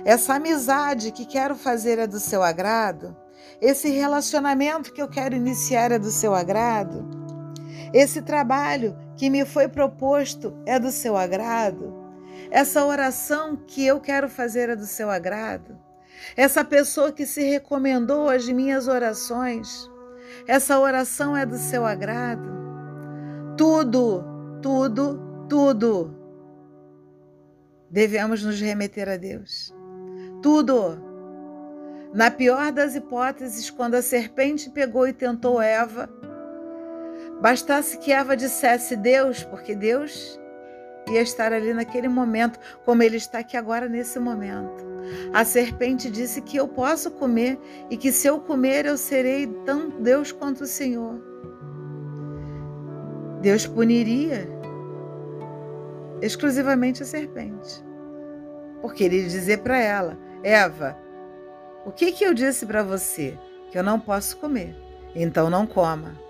Essa 0.02 0.36
amizade 0.36 1.12
que 1.12 1.26
quero 1.26 1.54
fazer 1.54 1.98
é 1.98 2.06
do 2.06 2.18
seu 2.18 2.42
agrado? 2.42 3.14
Esse 3.60 3.90
relacionamento 3.90 4.94
que 4.94 5.02
eu 5.02 5.08
quero 5.08 5.36
iniciar 5.36 5.92
é 5.92 5.98
do 5.98 6.10
seu 6.10 6.34
agrado? 6.34 7.06
Esse 7.92 8.22
trabalho 8.22 8.96
que 9.14 9.28
me 9.28 9.44
foi 9.44 9.68
proposto 9.68 10.56
é 10.64 10.78
do 10.78 10.90
seu 10.90 11.18
agrado? 11.18 11.94
Essa 12.50 12.82
oração 12.82 13.54
que 13.54 13.84
eu 13.84 14.00
quero 14.00 14.26
fazer 14.26 14.70
é 14.70 14.76
do 14.76 14.86
seu 14.86 15.10
agrado. 15.10 15.78
Essa 16.34 16.64
pessoa 16.64 17.12
que 17.12 17.26
se 17.26 17.42
recomendou 17.42 18.30
as 18.30 18.48
minhas 18.48 18.88
orações, 18.88 19.86
essa 20.46 20.78
oração 20.80 21.36
é 21.36 21.44
do 21.44 21.58
seu 21.58 21.84
agrado. 21.84 22.48
Tudo, 23.54 24.24
tudo, 24.62 25.46
tudo 25.46 26.17
devemos 27.90 28.42
nos 28.42 28.60
remeter 28.60 29.08
a 29.08 29.16
Deus. 29.16 29.74
Tudo. 30.42 31.06
Na 32.12 32.30
pior 32.30 32.72
das 32.72 32.94
hipóteses, 32.94 33.70
quando 33.70 33.94
a 33.94 34.02
serpente 34.02 34.70
pegou 34.70 35.06
e 35.06 35.12
tentou 35.12 35.60
Eva, 35.60 36.08
bastasse 37.40 37.98
que 37.98 38.12
Eva 38.12 38.36
dissesse 38.36 38.96
Deus, 38.96 39.44
porque 39.44 39.74
Deus 39.74 40.40
ia 41.10 41.20
estar 41.20 41.52
ali 41.52 41.74
naquele 41.74 42.08
momento, 42.08 42.58
como 42.84 43.02
ele 43.02 43.16
está 43.16 43.40
aqui 43.40 43.56
agora 43.56 43.88
nesse 43.88 44.18
momento. 44.18 44.86
A 45.32 45.44
serpente 45.44 46.10
disse 46.10 46.40
que 46.42 46.56
eu 46.56 46.68
posso 46.68 47.10
comer 47.10 47.58
e 47.90 47.96
que 47.96 48.12
se 48.12 48.26
eu 48.26 48.40
comer 48.40 48.86
eu 48.86 48.96
serei 48.96 49.46
tão 49.64 49.90
Deus 50.00 50.32
quanto 50.32 50.62
o 50.62 50.66
Senhor. 50.66 51.20
Deus 53.40 53.66
puniria 53.66 54.57
exclusivamente 56.22 57.02
a 57.02 57.06
serpente. 57.06 57.84
Porque 58.80 59.04
ele 59.04 59.22
ia 59.22 59.28
dizer 59.28 59.58
para 59.58 59.78
ela: 59.78 60.18
Eva, 60.42 60.96
o 61.84 61.90
que, 61.90 62.12
que 62.12 62.24
eu 62.24 62.34
disse 62.34 62.66
para 62.66 62.82
você? 62.82 63.38
Que 63.70 63.78
eu 63.78 63.82
não 63.82 63.98
posso 63.98 64.36
comer. 64.36 64.76
Então 65.14 65.50
não 65.50 65.66
coma 65.66 66.28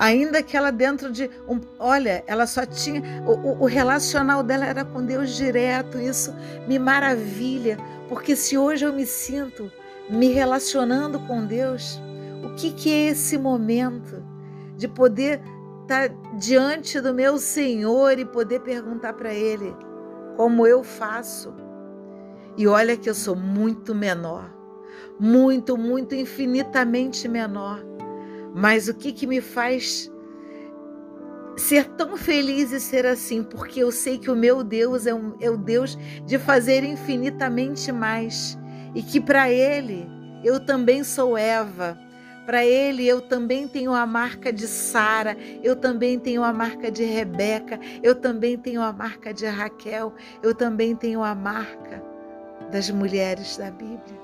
ainda 0.00 0.42
que 0.42 0.56
ela 0.56 0.72
dentro 0.72 1.12
de 1.12 1.30
um, 1.46 1.60
olha, 1.78 2.24
ela 2.26 2.46
só 2.46 2.64
tinha 2.64 3.02
o, 3.26 3.62
o, 3.62 3.66
relacional 3.66 4.42
dela 4.42 4.64
era 4.64 4.82
com 4.82 5.04
Deus 5.04 5.36
direto. 5.36 5.98
Isso 6.00 6.34
me 6.66 6.78
maravilha, 6.78 7.76
porque 8.08 8.34
se 8.34 8.56
hoje 8.56 8.86
eu 8.86 8.94
me 8.94 9.04
sinto 9.04 9.70
me 10.08 10.28
relacionando 10.28 11.20
com 11.20 11.44
Deus, 11.44 12.00
o 12.42 12.54
que, 12.54 12.72
que 12.72 12.90
é 12.90 13.08
esse 13.08 13.36
momento 13.36 14.24
de 14.74 14.88
poder 14.88 15.42
estar 15.90 16.08
diante 16.38 17.00
do 17.00 17.12
meu 17.12 17.38
Senhor 17.38 18.18
e 18.18 18.24
poder 18.24 18.60
perguntar 18.60 19.12
para 19.14 19.34
Ele 19.34 19.74
como 20.36 20.66
eu 20.66 20.82
faço? 20.82 21.52
E 22.56 22.66
olha 22.66 22.96
que 22.96 23.08
eu 23.08 23.14
sou 23.14 23.36
muito 23.36 23.94
menor, 23.94 24.50
muito, 25.18 25.76
muito 25.76 26.14
infinitamente 26.14 27.28
menor 27.28 27.90
mas 28.54 28.88
o 28.88 28.94
que, 28.94 29.12
que 29.12 29.26
me 29.26 29.40
faz 29.40 30.10
ser 31.56 31.88
tão 31.90 32.16
feliz 32.16 32.72
e 32.72 32.80
ser 32.80 33.06
assim, 33.06 33.42
porque 33.42 33.80
eu 33.80 33.92
sei 33.92 34.18
que 34.18 34.30
o 34.30 34.36
meu 34.36 34.64
Deus 34.64 35.06
é, 35.06 35.14
um, 35.14 35.34
é 35.40 35.50
o 35.50 35.56
Deus 35.56 35.96
de 36.24 36.38
fazer 36.38 36.82
infinitamente 36.84 37.92
mais 37.92 38.58
e 38.94 39.02
que 39.02 39.20
para 39.20 39.50
Ele 39.50 40.08
eu 40.42 40.58
também 40.58 41.04
sou 41.04 41.36
Eva. 41.36 41.98
Para 42.50 42.66
ele, 42.66 43.06
eu 43.06 43.20
também 43.20 43.68
tenho 43.68 43.94
a 43.94 44.04
marca 44.04 44.52
de 44.52 44.66
Sara, 44.66 45.36
eu 45.62 45.76
também 45.76 46.18
tenho 46.18 46.42
a 46.42 46.52
marca 46.52 46.90
de 46.90 47.04
Rebeca, 47.04 47.78
eu 48.02 48.12
também 48.12 48.58
tenho 48.58 48.82
a 48.82 48.92
marca 48.92 49.32
de 49.32 49.46
Raquel, 49.46 50.12
eu 50.42 50.52
também 50.52 50.96
tenho 50.96 51.22
a 51.22 51.32
marca 51.32 52.02
das 52.72 52.90
mulheres 52.90 53.56
da 53.56 53.70
Bíblia. 53.70 54.20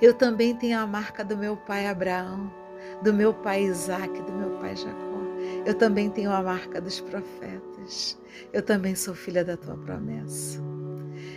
Eu 0.00 0.14
também 0.14 0.56
tenho 0.56 0.78
a 0.78 0.86
marca 0.86 1.22
do 1.22 1.36
meu 1.36 1.54
pai 1.54 1.86
Abraão, 1.86 2.50
do 3.02 3.12
meu 3.12 3.34
pai 3.34 3.64
Isaac, 3.64 4.22
do 4.22 4.32
meu 4.32 4.58
pai 4.58 4.74
Jacó. 4.74 5.20
Eu 5.66 5.74
também 5.74 6.08
tenho 6.08 6.30
a 6.30 6.42
marca 6.42 6.80
dos 6.80 6.98
profetas. 6.98 8.18
Eu 8.54 8.62
também 8.62 8.94
sou 8.94 9.14
filha 9.14 9.44
da 9.44 9.58
tua 9.58 9.76
promessa. 9.76 10.58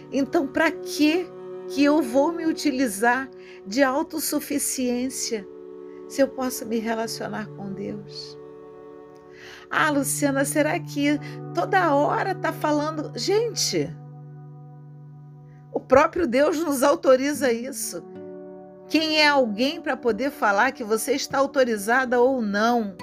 Então, 0.09 0.47
para 0.47 0.71
que 0.71 1.29
que 1.67 1.83
eu 1.83 2.01
vou 2.01 2.31
me 2.31 2.45
utilizar 2.45 3.29
de 3.65 3.83
autossuficiência 3.83 5.47
se 6.07 6.21
eu 6.21 6.27
posso 6.27 6.65
me 6.65 6.79
relacionar 6.79 7.47
com 7.47 7.73
Deus? 7.73 8.37
Ah, 9.69 9.89
Luciana, 9.89 10.45
será 10.45 10.79
que 10.79 11.19
toda 11.53 11.93
hora 11.93 12.31
está 12.31 12.53
falando? 12.53 13.11
Gente, 13.17 13.93
o 15.73 15.79
próprio 15.79 16.25
Deus 16.25 16.57
nos 16.57 16.83
autoriza 16.83 17.51
isso. 17.51 18.01
Quem 18.87 19.21
é 19.21 19.27
alguém 19.27 19.81
para 19.81 19.97
poder 19.97 20.31
falar 20.31 20.71
que 20.71 20.83
você 20.83 21.13
está 21.13 21.37
autorizada 21.39 22.21
ou 22.21 22.41
não? 22.41 22.95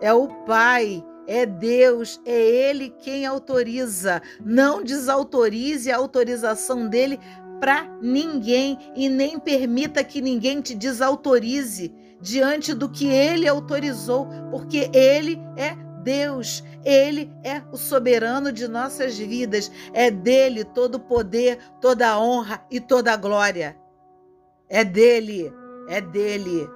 É 0.00 0.12
o 0.12 0.28
Pai, 0.46 1.04
é 1.26 1.44
Deus, 1.44 2.20
é 2.24 2.34
Ele 2.34 2.88
quem 2.88 3.26
autoriza. 3.26 4.22
Não 4.42 4.82
desautorize 4.82 5.92
a 5.92 5.96
autorização 5.96 6.88
dele 6.88 7.20
para 7.60 7.88
ninguém 8.00 8.78
e 8.94 9.08
nem 9.08 9.38
permita 9.38 10.04
que 10.04 10.20
ninguém 10.20 10.60
te 10.60 10.74
desautorize 10.74 11.94
diante 12.20 12.74
do 12.74 12.88
que 12.88 13.06
ele 13.06 13.46
autorizou, 13.46 14.28
porque 14.50 14.90
ele 14.92 15.38
é 15.56 15.76
Deus, 16.02 16.62
ele 16.84 17.32
é 17.42 17.62
o 17.72 17.76
soberano 17.76 18.52
de 18.52 18.68
nossas 18.68 19.18
vidas, 19.18 19.70
é 19.92 20.10
dele 20.10 20.64
todo 20.64 20.94
o 20.94 21.00
poder, 21.00 21.58
toda 21.80 22.08
a 22.08 22.20
honra 22.20 22.64
e 22.70 22.78
toda 22.78 23.12
a 23.12 23.16
glória. 23.16 23.76
É 24.68 24.84
dele, 24.84 25.52
é 25.88 26.00
dele. 26.00 26.68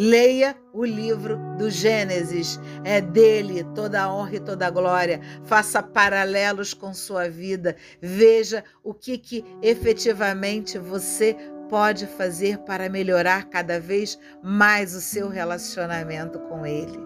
Leia 0.00 0.56
o 0.72 0.84
livro 0.84 1.36
do 1.58 1.68
Gênesis. 1.68 2.60
É 2.84 3.00
dele 3.00 3.64
toda 3.74 4.00
a 4.00 4.14
honra 4.14 4.36
e 4.36 4.40
toda 4.40 4.64
a 4.64 4.70
glória. 4.70 5.20
Faça 5.42 5.82
paralelos 5.82 6.72
com 6.72 6.94
sua 6.94 7.28
vida. 7.28 7.74
Veja 8.00 8.62
o 8.84 8.94
que, 8.94 9.18
que 9.18 9.44
efetivamente 9.60 10.78
você 10.78 11.36
pode 11.68 12.06
fazer 12.06 12.58
para 12.58 12.88
melhorar 12.88 13.48
cada 13.48 13.80
vez 13.80 14.16
mais 14.40 14.94
o 14.94 15.00
seu 15.00 15.28
relacionamento 15.28 16.38
com 16.38 16.64
Ele. 16.64 17.00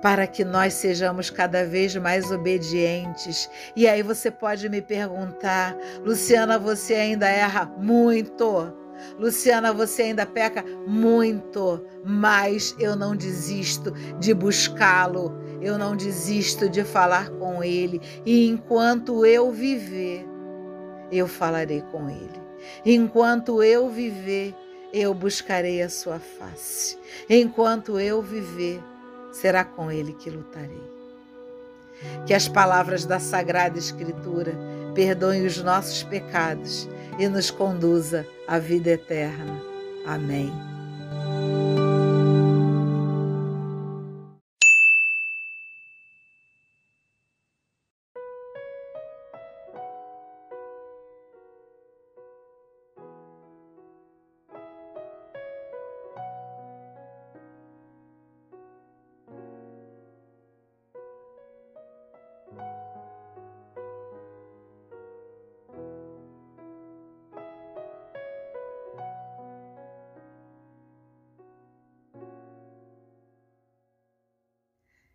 Para 0.00 0.26
que 0.26 0.46
nós 0.46 0.72
sejamos 0.72 1.28
cada 1.28 1.62
vez 1.66 1.94
mais 1.94 2.30
obedientes. 2.30 3.50
E 3.76 3.86
aí 3.86 4.02
você 4.02 4.30
pode 4.30 4.66
me 4.70 4.80
perguntar, 4.80 5.76
Luciana, 6.02 6.58
você 6.58 6.94
ainda 6.94 7.28
erra 7.28 7.66
muito? 7.76 8.82
Luciana, 9.18 9.72
você 9.72 10.02
ainda 10.02 10.26
peca 10.26 10.64
muito, 10.86 11.84
mas 12.04 12.74
eu 12.78 12.96
não 12.96 13.14
desisto 13.14 13.90
de 14.18 14.34
buscá-lo, 14.34 15.32
eu 15.60 15.78
não 15.78 15.96
desisto 15.96 16.68
de 16.68 16.84
falar 16.84 17.30
com 17.30 17.62
ele, 17.62 18.00
e 18.24 18.48
enquanto 18.48 19.24
eu 19.24 19.50
viver, 19.50 20.26
eu 21.10 21.26
falarei 21.26 21.82
com 21.92 22.08
ele. 22.08 22.44
Enquanto 22.84 23.62
eu 23.62 23.88
viver, 23.88 24.54
eu 24.92 25.12
buscarei 25.12 25.82
a 25.82 25.88
sua 25.88 26.18
face. 26.18 26.96
Enquanto 27.28 27.98
eu 27.98 28.22
viver, 28.22 28.80
será 29.32 29.64
com 29.64 29.90
ele 29.90 30.12
que 30.12 30.30
lutarei. 30.30 30.94
Que 32.26 32.34
as 32.34 32.48
palavras 32.48 33.04
da 33.04 33.18
Sagrada 33.18 33.78
Escritura 33.78 34.54
perdoem 34.94 35.44
os 35.44 35.60
nossos 35.62 36.02
pecados 36.04 36.88
e 37.18 37.28
nos 37.28 37.50
conduza 37.50 38.26
à 38.46 38.58
vida 38.58 38.90
eterna. 38.90 39.60
Amém. 40.06 40.73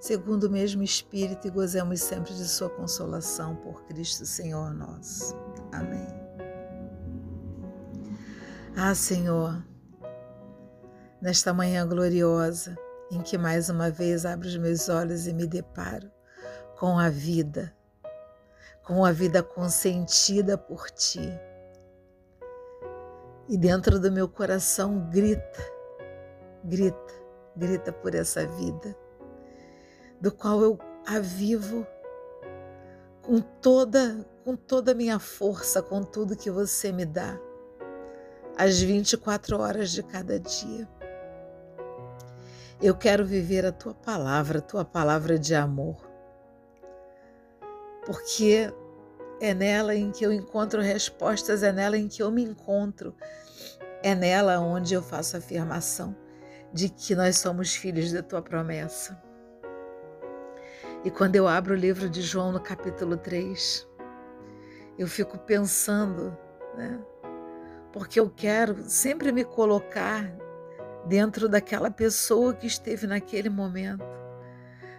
segundo 0.00 0.44
o 0.44 0.50
mesmo 0.50 0.82
Espírito, 0.82 1.46
e 1.46 1.50
gozemos 1.50 2.00
sempre 2.00 2.34
de 2.34 2.46
Sua 2.46 2.70
consolação 2.70 3.56
por 3.56 3.84
Cristo 3.84 4.24
Senhor 4.24 4.72
nosso. 4.72 5.36
Amém. 5.72 6.06
Ah, 8.76 8.94
Senhor, 8.94 9.62
nesta 11.20 11.52
manhã 11.52 11.86
gloriosa, 11.86 12.76
em 13.10 13.20
que 13.20 13.36
mais 13.36 13.68
uma 13.68 13.90
vez 13.90 14.24
abro 14.24 14.46
os 14.46 14.56
meus 14.56 14.88
olhos 14.88 15.26
e 15.26 15.32
me 15.32 15.46
deparo 15.46 16.10
com 16.76 16.98
a 16.98 17.08
vida, 17.08 17.74
com 18.84 19.04
a 19.04 19.10
vida 19.10 19.42
consentida 19.42 20.56
por 20.56 20.90
Ti. 20.90 21.28
E 23.48 23.56
dentro 23.56 23.98
do 23.98 24.12
meu 24.12 24.28
coração 24.28 25.08
grita, 25.10 25.72
grita, 26.62 27.14
grita 27.56 27.92
por 27.92 28.14
essa 28.14 28.46
vida 28.46 28.94
do 30.20 30.32
qual 30.32 30.62
eu 30.62 30.78
avivo 31.06 31.86
com 33.22 33.40
toda 33.40 34.26
com 34.48 34.56
toda 34.56 34.92
a 34.92 34.94
minha 34.94 35.18
força, 35.18 35.82
com 35.82 36.02
tudo 36.02 36.34
que 36.34 36.50
você 36.50 36.90
me 36.90 37.04
dá, 37.04 37.38
às 38.56 38.80
24 38.80 39.60
horas 39.60 39.90
de 39.90 40.02
cada 40.02 40.40
dia. 40.40 40.88
Eu 42.80 42.96
quero 42.96 43.26
viver 43.26 43.66
a 43.66 43.72
tua 43.72 43.92
palavra, 43.92 44.60
a 44.60 44.62
tua 44.62 44.86
palavra 44.86 45.38
de 45.38 45.54
amor, 45.54 46.08
porque 48.06 48.72
é 49.38 49.52
nela 49.52 49.94
em 49.94 50.10
que 50.10 50.24
eu 50.24 50.32
encontro 50.32 50.80
respostas, 50.80 51.62
é 51.62 51.70
nela 51.70 51.98
em 51.98 52.08
que 52.08 52.22
eu 52.22 52.30
me 52.30 52.42
encontro, 52.42 53.14
é 54.02 54.14
nela 54.14 54.58
onde 54.60 54.94
eu 54.94 55.02
faço 55.02 55.36
a 55.36 55.40
afirmação 55.40 56.16
de 56.72 56.88
que 56.88 57.14
nós 57.14 57.36
somos 57.36 57.74
filhos 57.74 58.12
da 58.12 58.22
tua 58.22 58.40
promessa. 58.40 59.27
E 61.04 61.10
quando 61.10 61.36
eu 61.36 61.46
abro 61.46 61.74
o 61.74 61.76
livro 61.76 62.08
de 62.08 62.20
João 62.20 62.50
no 62.50 62.60
capítulo 62.60 63.16
3, 63.16 63.88
eu 64.98 65.06
fico 65.06 65.38
pensando, 65.38 66.36
né? 66.76 66.98
Porque 67.92 68.18
eu 68.18 68.28
quero 68.28 68.82
sempre 68.82 69.30
me 69.30 69.44
colocar 69.44 70.28
dentro 71.06 71.48
daquela 71.48 71.88
pessoa 71.90 72.52
que 72.52 72.66
esteve 72.66 73.06
naquele 73.06 73.48
momento, 73.48 74.04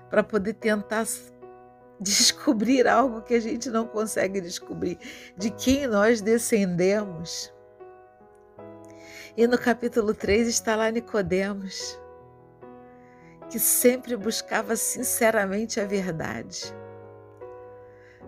para 0.10 0.24
poder 0.24 0.54
tentar 0.54 1.06
descobrir 2.00 2.88
algo 2.88 3.22
que 3.22 3.34
a 3.34 3.42
gente 3.42 3.70
não 3.70 3.86
consegue 3.86 4.40
descobrir, 4.40 4.98
de 5.38 5.52
quem 5.52 5.86
nós 5.86 6.22
descendemos. 6.22 7.54
E 9.36 9.46
no 9.46 9.58
capítulo 9.58 10.14
3 10.14 10.48
está 10.48 10.78
lá 10.78 10.90
Nicodemos 10.90 12.00
que 13.50 13.60
sempre 13.60 14.16
buscava 14.16 14.76
sinceramente 14.76 15.80
a 15.80 15.86
verdade. 15.86 16.74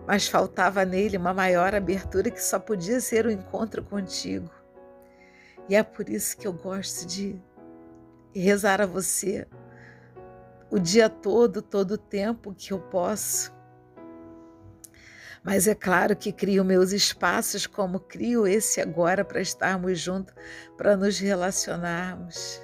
Mas 0.06 0.26
faltava 0.26 0.84
nele 0.84 1.16
uma 1.16 1.32
maior 1.32 1.74
abertura 1.74 2.30
que 2.30 2.42
só 2.42 2.58
podia 2.58 3.00
ser 3.00 3.24
o 3.24 3.30
encontro 3.30 3.84
contigo. 3.84 4.50
E 5.68 5.76
é 5.76 5.82
por 5.82 6.08
isso 6.08 6.36
que 6.36 6.46
eu 6.46 6.52
gosto 6.52 7.06
de 7.06 7.40
rezar 8.34 8.80
a 8.80 8.86
você 8.86 9.46
o 10.70 10.78
dia 10.78 11.08
todo, 11.08 11.62
todo 11.62 11.92
o 11.92 11.98
tempo 11.98 12.54
que 12.54 12.72
eu 12.72 12.80
posso. 12.80 13.54
Mas 15.44 15.68
é 15.68 15.74
claro 15.74 16.16
que 16.16 16.32
crio 16.32 16.64
meus 16.64 16.92
espaços, 16.92 17.66
como 17.66 18.00
crio 18.00 18.46
esse 18.46 18.80
agora, 18.80 19.24
para 19.24 19.40
estarmos 19.40 19.98
juntos, 19.98 20.34
para 20.76 20.96
nos 20.96 21.18
relacionarmos. 21.18 22.60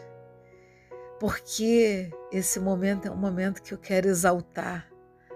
Porque 1.18 2.10
esse 2.30 2.60
momento 2.60 3.08
é 3.08 3.10
um 3.10 3.16
momento 3.16 3.62
que 3.62 3.74
eu 3.74 3.78
quero 3.78 4.08
exaltar 4.08 4.88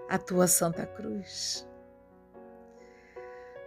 a 0.09 0.17
tua 0.17 0.47
Santa 0.47 0.85
Cruz. 0.85 1.67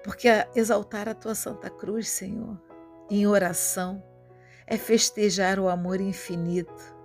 Porque 0.02 0.28
exaltar 0.54 1.08
a 1.08 1.14
tua 1.14 1.34
Santa 1.34 1.68
Cruz, 1.68 2.08
Senhor, 2.08 2.60
em 3.10 3.26
oração, 3.26 4.02
é 4.66 4.76
festejar 4.76 5.58
o 5.58 5.68
amor 5.68 6.00
infinito 6.00 6.96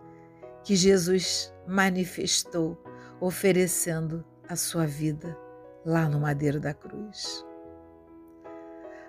que 0.63 0.76
Jesus 0.76 1.54
manifestou, 1.67 2.82
oferecendo 3.19 4.24
a 4.47 4.56
sua 4.56 4.86
vida 4.86 5.38
lá 5.86 6.08
no 6.08 6.19
madeiro 6.19 6.60
da 6.60 6.74
cruz. 6.74 7.45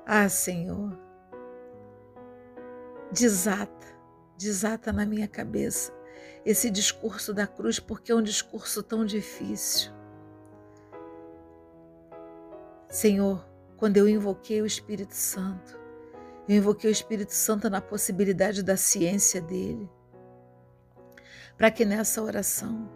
Ah, 0.07 0.29
Senhor, 0.29 0.99
desata, 3.13 3.87
desata 4.43 4.93
na 4.93 5.07
minha 5.07 5.29
cabeça 5.29 5.93
esse 6.45 6.69
discurso 6.69 7.33
da 7.33 7.47
cruz, 7.47 7.79
porque 7.79 8.11
é 8.11 8.15
um 8.15 8.23
discurso 8.23 8.83
tão 8.83 9.05
difícil. 9.05 9.93
Senhor, 12.89 13.47
quando 13.77 13.97
eu 13.97 14.09
invoquei 14.09 14.61
o 14.61 14.67
Espírito 14.67 15.15
Santo, 15.15 15.79
eu 16.49 16.57
invoquei 16.57 16.91
o 16.91 16.93
Espírito 16.93 17.33
Santo 17.33 17.71
na 17.71 17.81
possibilidade 17.81 18.63
da 18.63 18.77
ciência 18.77 19.41
dele, 19.41 19.89
para 21.57 21.71
que 21.71 21.85
nessa 21.85 22.21
oração 22.21 22.91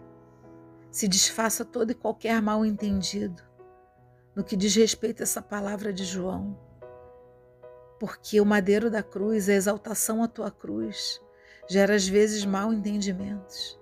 se 0.91 1.07
desfaça 1.07 1.63
todo 1.63 1.91
e 1.91 1.95
qualquer 1.95 2.41
mal 2.41 2.65
entendido, 2.65 3.41
no 4.35 4.43
que 4.43 4.55
diz 4.55 4.75
respeito 4.75 5.21
a 5.21 5.23
essa 5.23 5.41
palavra 5.41 5.93
de 5.93 6.03
João. 6.03 6.59
Porque 7.99 8.39
o 8.39 8.45
madeiro 8.45 8.91
da 8.91 9.01
cruz, 9.01 9.49
a 9.49 9.53
exaltação 9.53 10.21
à 10.21 10.27
tua 10.27 10.51
cruz, 10.51 11.19
gera 11.69 11.95
às 11.95 12.07
vezes 12.07 12.45
mal 12.45 12.73
entendimentos, 12.73 13.79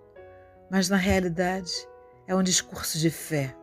mas 0.70 0.90
na 0.90 0.98
realidade 0.98 1.72
é 2.28 2.36
um 2.36 2.44
discurso 2.44 2.98
de 2.98 3.10
fé, 3.10 3.56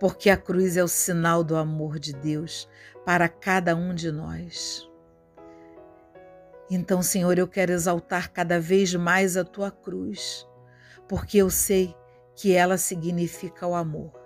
porque 0.00 0.30
a 0.30 0.36
cruz 0.36 0.76
é 0.76 0.84
o 0.84 0.88
sinal 0.88 1.44
do 1.44 1.56
amor 1.56 1.98
de 1.98 2.12
Deus 2.12 2.68
para 3.04 3.28
cada 3.28 3.76
um 3.76 3.94
de 3.94 4.10
nós. 4.10 4.88
Então, 6.70 7.02
Senhor, 7.02 7.38
eu 7.38 7.46
quero 7.46 7.72
exaltar 7.72 8.32
cada 8.32 8.58
vez 8.58 8.94
mais 8.94 9.36
a 9.36 9.44
tua 9.44 9.70
cruz, 9.70 10.48
porque 11.06 11.38
eu 11.38 11.50
sei 11.50 11.94
que 12.34 12.54
ela 12.54 12.78
significa 12.78 13.66
o 13.66 13.74
amor 13.74 14.24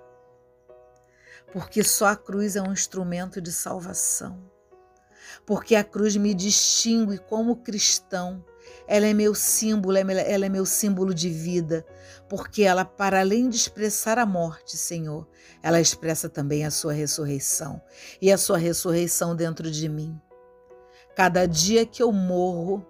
porque 1.52 1.83
só 1.83 2.07
a 2.07 2.16
cruz 2.16 2.57
é 2.57 2.62
um 2.62 2.72
instrumento 2.72 3.40
de 3.40 3.52
salvação. 3.52 4.50
Porque 5.46 5.74
a 5.74 5.85
cruz 5.85 6.16
me 6.16 6.35
distingue 6.35 7.18
como 7.18 7.57
cristão. 7.57 8.44
Ela 8.87 9.07
é 9.07 9.14
meu 9.14 9.35
símbolo, 9.35 9.96
ela 9.96 10.46
é 10.46 10.48
meu 10.48 10.64
símbolo 10.64 11.12
de 11.12 11.28
vida, 11.28 11.85
porque 12.28 12.62
ela, 12.62 12.85
para 12.85 13.20
além 13.20 13.48
de 13.48 13.57
expressar 13.57 14.18
a 14.18 14.26
morte, 14.26 14.76
Senhor, 14.76 15.26
ela 15.62 15.81
expressa 15.81 16.28
também 16.28 16.64
a 16.64 16.70
sua 16.70 16.92
ressurreição 16.92 17.81
e 18.20 18.33
a 18.33 18.38
sua 18.38 18.59
ressurreição 18.59 19.37
dentro 19.37 19.70
de 19.70 19.88
mim. 19.88 20.18
Cada 21.14 21.46
dia 21.46 21.85
que 21.85 22.02
eu 22.02 22.12
morro, 22.12 22.87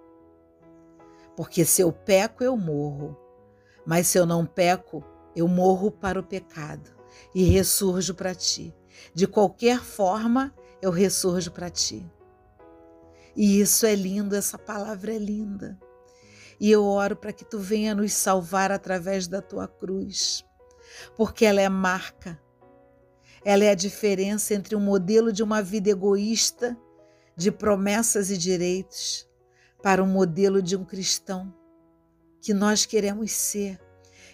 porque 1.35 1.65
se 1.65 1.81
eu 1.81 1.91
peco, 1.91 2.43
eu 2.43 2.55
morro, 2.55 3.17
mas 3.85 4.07
se 4.07 4.17
eu 4.17 4.25
não 4.25 4.45
peco, 4.45 5.03
eu 5.35 5.47
morro 5.47 5.89
para 5.89 6.19
o 6.19 6.23
pecado 6.23 6.91
e 7.33 7.43
ressurjo 7.43 8.13
para 8.13 8.35
ti. 8.35 8.75
De 9.13 9.25
qualquer 9.25 9.79
forma, 9.79 10.53
eu 10.81 10.91
ressurjo 10.91 11.51
para 11.51 11.69
ti. 11.69 12.05
E 13.39 13.61
isso 13.61 13.85
é 13.85 13.95
lindo, 13.95 14.35
essa 14.35 14.57
palavra 14.57 15.15
é 15.15 15.17
linda. 15.17 15.79
E 16.59 16.69
eu 16.69 16.83
oro 16.83 17.15
para 17.15 17.31
que 17.31 17.45
tu 17.45 17.57
venha 17.57 17.95
nos 17.95 18.11
salvar 18.11 18.69
através 18.69 19.29
da 19.29 19.41
tua 19.41 19.65
cruz, 19.65 20.43
porque 21.15 21.45
ela 21.45 21.61
é 21.61 21.69
marca, 21.69 22.37
ela 23.45 23.63
é 23.63 23.69
a 23.69 23.75
diferença 23.75 24.53
entre 24.53 24.75
um 24.75 24.81
modelo 24.81 25.31
de 25.31 25.41
uma 25.41 25.61
vida 25.61 25.89
egoísta, 25.89 26.77
de 27.33 27.49
promessas 27.49 28.29
e 28.29 28.37
direitos, 28.37 29.25
para 29.81 30.03
um 30.03 30.07
modelo 30.07 30.61
de 30.61 30.75
um 30.75 30.83
cristão 30.83 31.55
que 32.41 32.53
nós 32.53 32.85
queremos 32.85 33.31
ser 33.31 33.79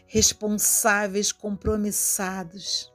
responsáveis, 0.08 1.32
compromissados. 1.32 2.92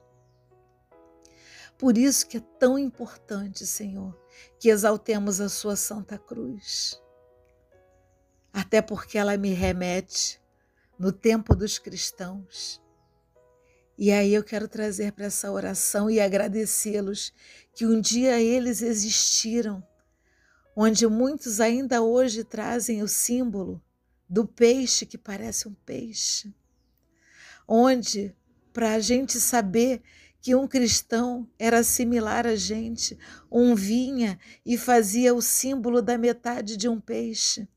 Por 1.77 1.97
isso 1.97 2.27
que 2.27 2.35
é 2.35 2.43
tão 2.59 2.77
importante, 2.77 3.65
Senhor, 3.65 4.20
que 4.61 4.69
exaltemos 4.69 5.41
a 5.41 5.49
Sua 5.49 5.75
Santa 5.75 6.17
Cruz. 6.17 7.01
Até 8.53 8.81
porque 8.81 9.17
ela 9.17 9.35
me 9.35 9.51
remete 9.53 10.39
no 10.97 11.11
tempo 11.11 11.55
dos 11.55 11.77
cristãos. 11.77 12.81
E 13.97 14.11
aí 14.11 14.33
eu 14.33 14.43
quero 14.43 14.69
trazer 14.69 15.13
para 15.13 15.25
essa 15.25 15.51
oração 15.51 16.09
e 16.09 16.21
agradecê-los 16.21 17.33
que 17.73 17.85
um 17.85 17.99
dia 17.99 18.39
eles 18.39 18.81
existiram, 18.81 19.83
onde 20.75 21.07
muitos 21.07 21.59
ainda 21.59 22.01
hoje 22.01 22.43
trazem 22.43 23.01
o 23.01 23.07
símbolo 23.07 23.83
do 24.29 24.47
peixe 24.47 25.05
que 25.05 25.17
parece 25.17 25.67
um 25.67 25.73
peixe 25.73 26.53
onde, 27.73 28.35
para 28.73 28.95
a 28.95 28.99
gente 28.99 29.39
saber 29.39 30.01
que 30.41 30.55
um 30.55 30.67
cristão 30.67 31.47
era 31.59 31.83
similar 31.83 32.47
a 32.47 32.55
gente, 32.55 33.17
um 33.51 33.75
vinha 33.75 34.39
e 34.65 34.77
fazia 34.77 35.35
o 35.35 35.41
símbolo 35.41 36.01
da 36.01 36.17
metade 36.17 36.75
de 36.75 36.89
um 36.89 36.99
peixe. 36.99 37.67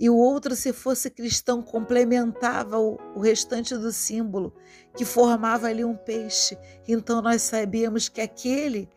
E 0.00 0.08
o 0.08 0.16
outro, 0.16 0.54
se 0.54 0.72
fosse 0.72 1.10
cristão, 1.10 1.60
complementava 1.60 2.78
o, 2.78 3.18
restante 3.18 3.76
do 3.76 3.90
símbolo, 3.90 4.54
que 4.96 5.04
formava 5.04 5.66
ali 5.66 5.84
um 5.84 5.96
peixe. 5.96 6.56
Então 6.86 7.20
nós 7.20 7.42
sabíamos 7.42 8.08
que 8.08 8.20
aquele 8.20 8.88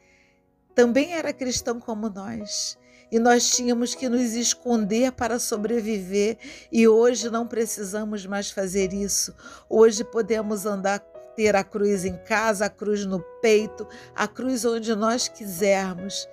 também 0.75 1.13
era 1.13 1.33
cristão 1.33 1.79
como 1.79 2.07
nós 2.07 2.77
e 3.11 3.19
nós 3.19 3.49
tínhamos 3.49 3.93
que 3.93 4.07
nos 4.07 4.33
esconder 4.33 5.11
para 5.11 5.37
sobreviver 5.37 6.37
e 6.71 6.87
hoje 6.87 7.29
não 7.29 7.45
precisamos 7.45 8.25
mais 8.25 8.51
fazer 8.51 8.93
isso. 8.93 9.35
Hoje 9.67 10.03
podemos 10.03 10.65
andar 10.65 10.99
ter 11.35 11.55
a 11.55 11.63
cruz 11.63 12.05
em 12.05 12.17
casa, 12.17 12.65
a 12.65 12.69
cruz 12.69 13.05
no 13.05 13.19
peito, 13.41 13.87
a 14.15 14.27
cruz 14.27 14.65
onde 14.65 14.95
nós 14.95 15.27
quisermos. 15.27 16.27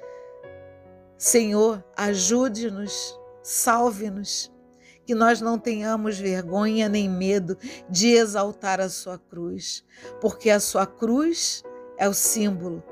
Senhor, 1.16 1.84
ajude-nos, 1.96 3.18
salve-nos, 3.42 4.52
que 5.04 5.14
nós 5.14 5.40
não 5.40 5.58
tenhamos 5.58 6.18
vergonha 6.18 6.88
nem 6.88 7.08
medo 7.08 7.56
de 7.88 8.08
exaltar 8.08 8.80
a 8.80 8.88
sua 8.88 9.18
cruz, 9.18 9.84
porque 10.20 10.50
a 10.50 10.61
sua 10.61 10.87
cruz 10.87 11.62
é 11.96 12.08
o 12.08 12.14
símbolo 12.14 12.82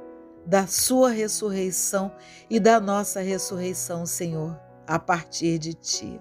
da 0.46 0.66
sua 0.66 1.10
ressurreição 1.10 2.12
e 2.48 2.60
da 2.60 2.80
nossa 2.80 3.20
ressurreição, 3.20 4.06
Senhor, 4.06 4.58
a 4.86 4.98
partir 4.98 5.58
de 5.58 5.74
ti. 5.74 6.20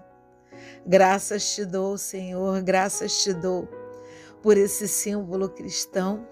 Graças 0.85 1.55
te 1.55 1.63
dou, 1.63 1.97
Senhor, 1.97 2.61
graças 2.61 3.23
te 3.23 3.33
dou 3.33 3.67
por 4.45 4.59
esse 4.59 4.87
símbolo 4.87 5.49
cristão, 5.49 6.23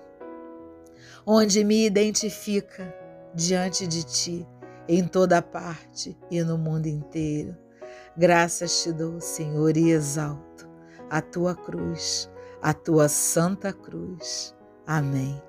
onde 1.25 1.63
me 1.63 1.83
identifica 1.83 2.95
diante 3.33 3.87
de 3.87 4.03
ti, 4.03 4.47
em 4.87 5.07
toda 5.07 5.41
parte 5.41 6.15
e 6.29 6.43
no 6.43 6.55
mundo 6.55 6.85
inteiro. 6.85 7.57
Graças 8.15 8.83
te 8.83 8.91
dou, 8.91 9.19
Senhor, 9.19 9.75
e 9.75 9.89
exalto 9.89 10.69
a 11.09 11.21
tua 11.23 11.55
cruz, 11.55 12.29
a 12.61 12.71
tua 12.71 13.09
santa 13.09 13.73
cruz. 13.73 14.55
Amém. 14.85 15.41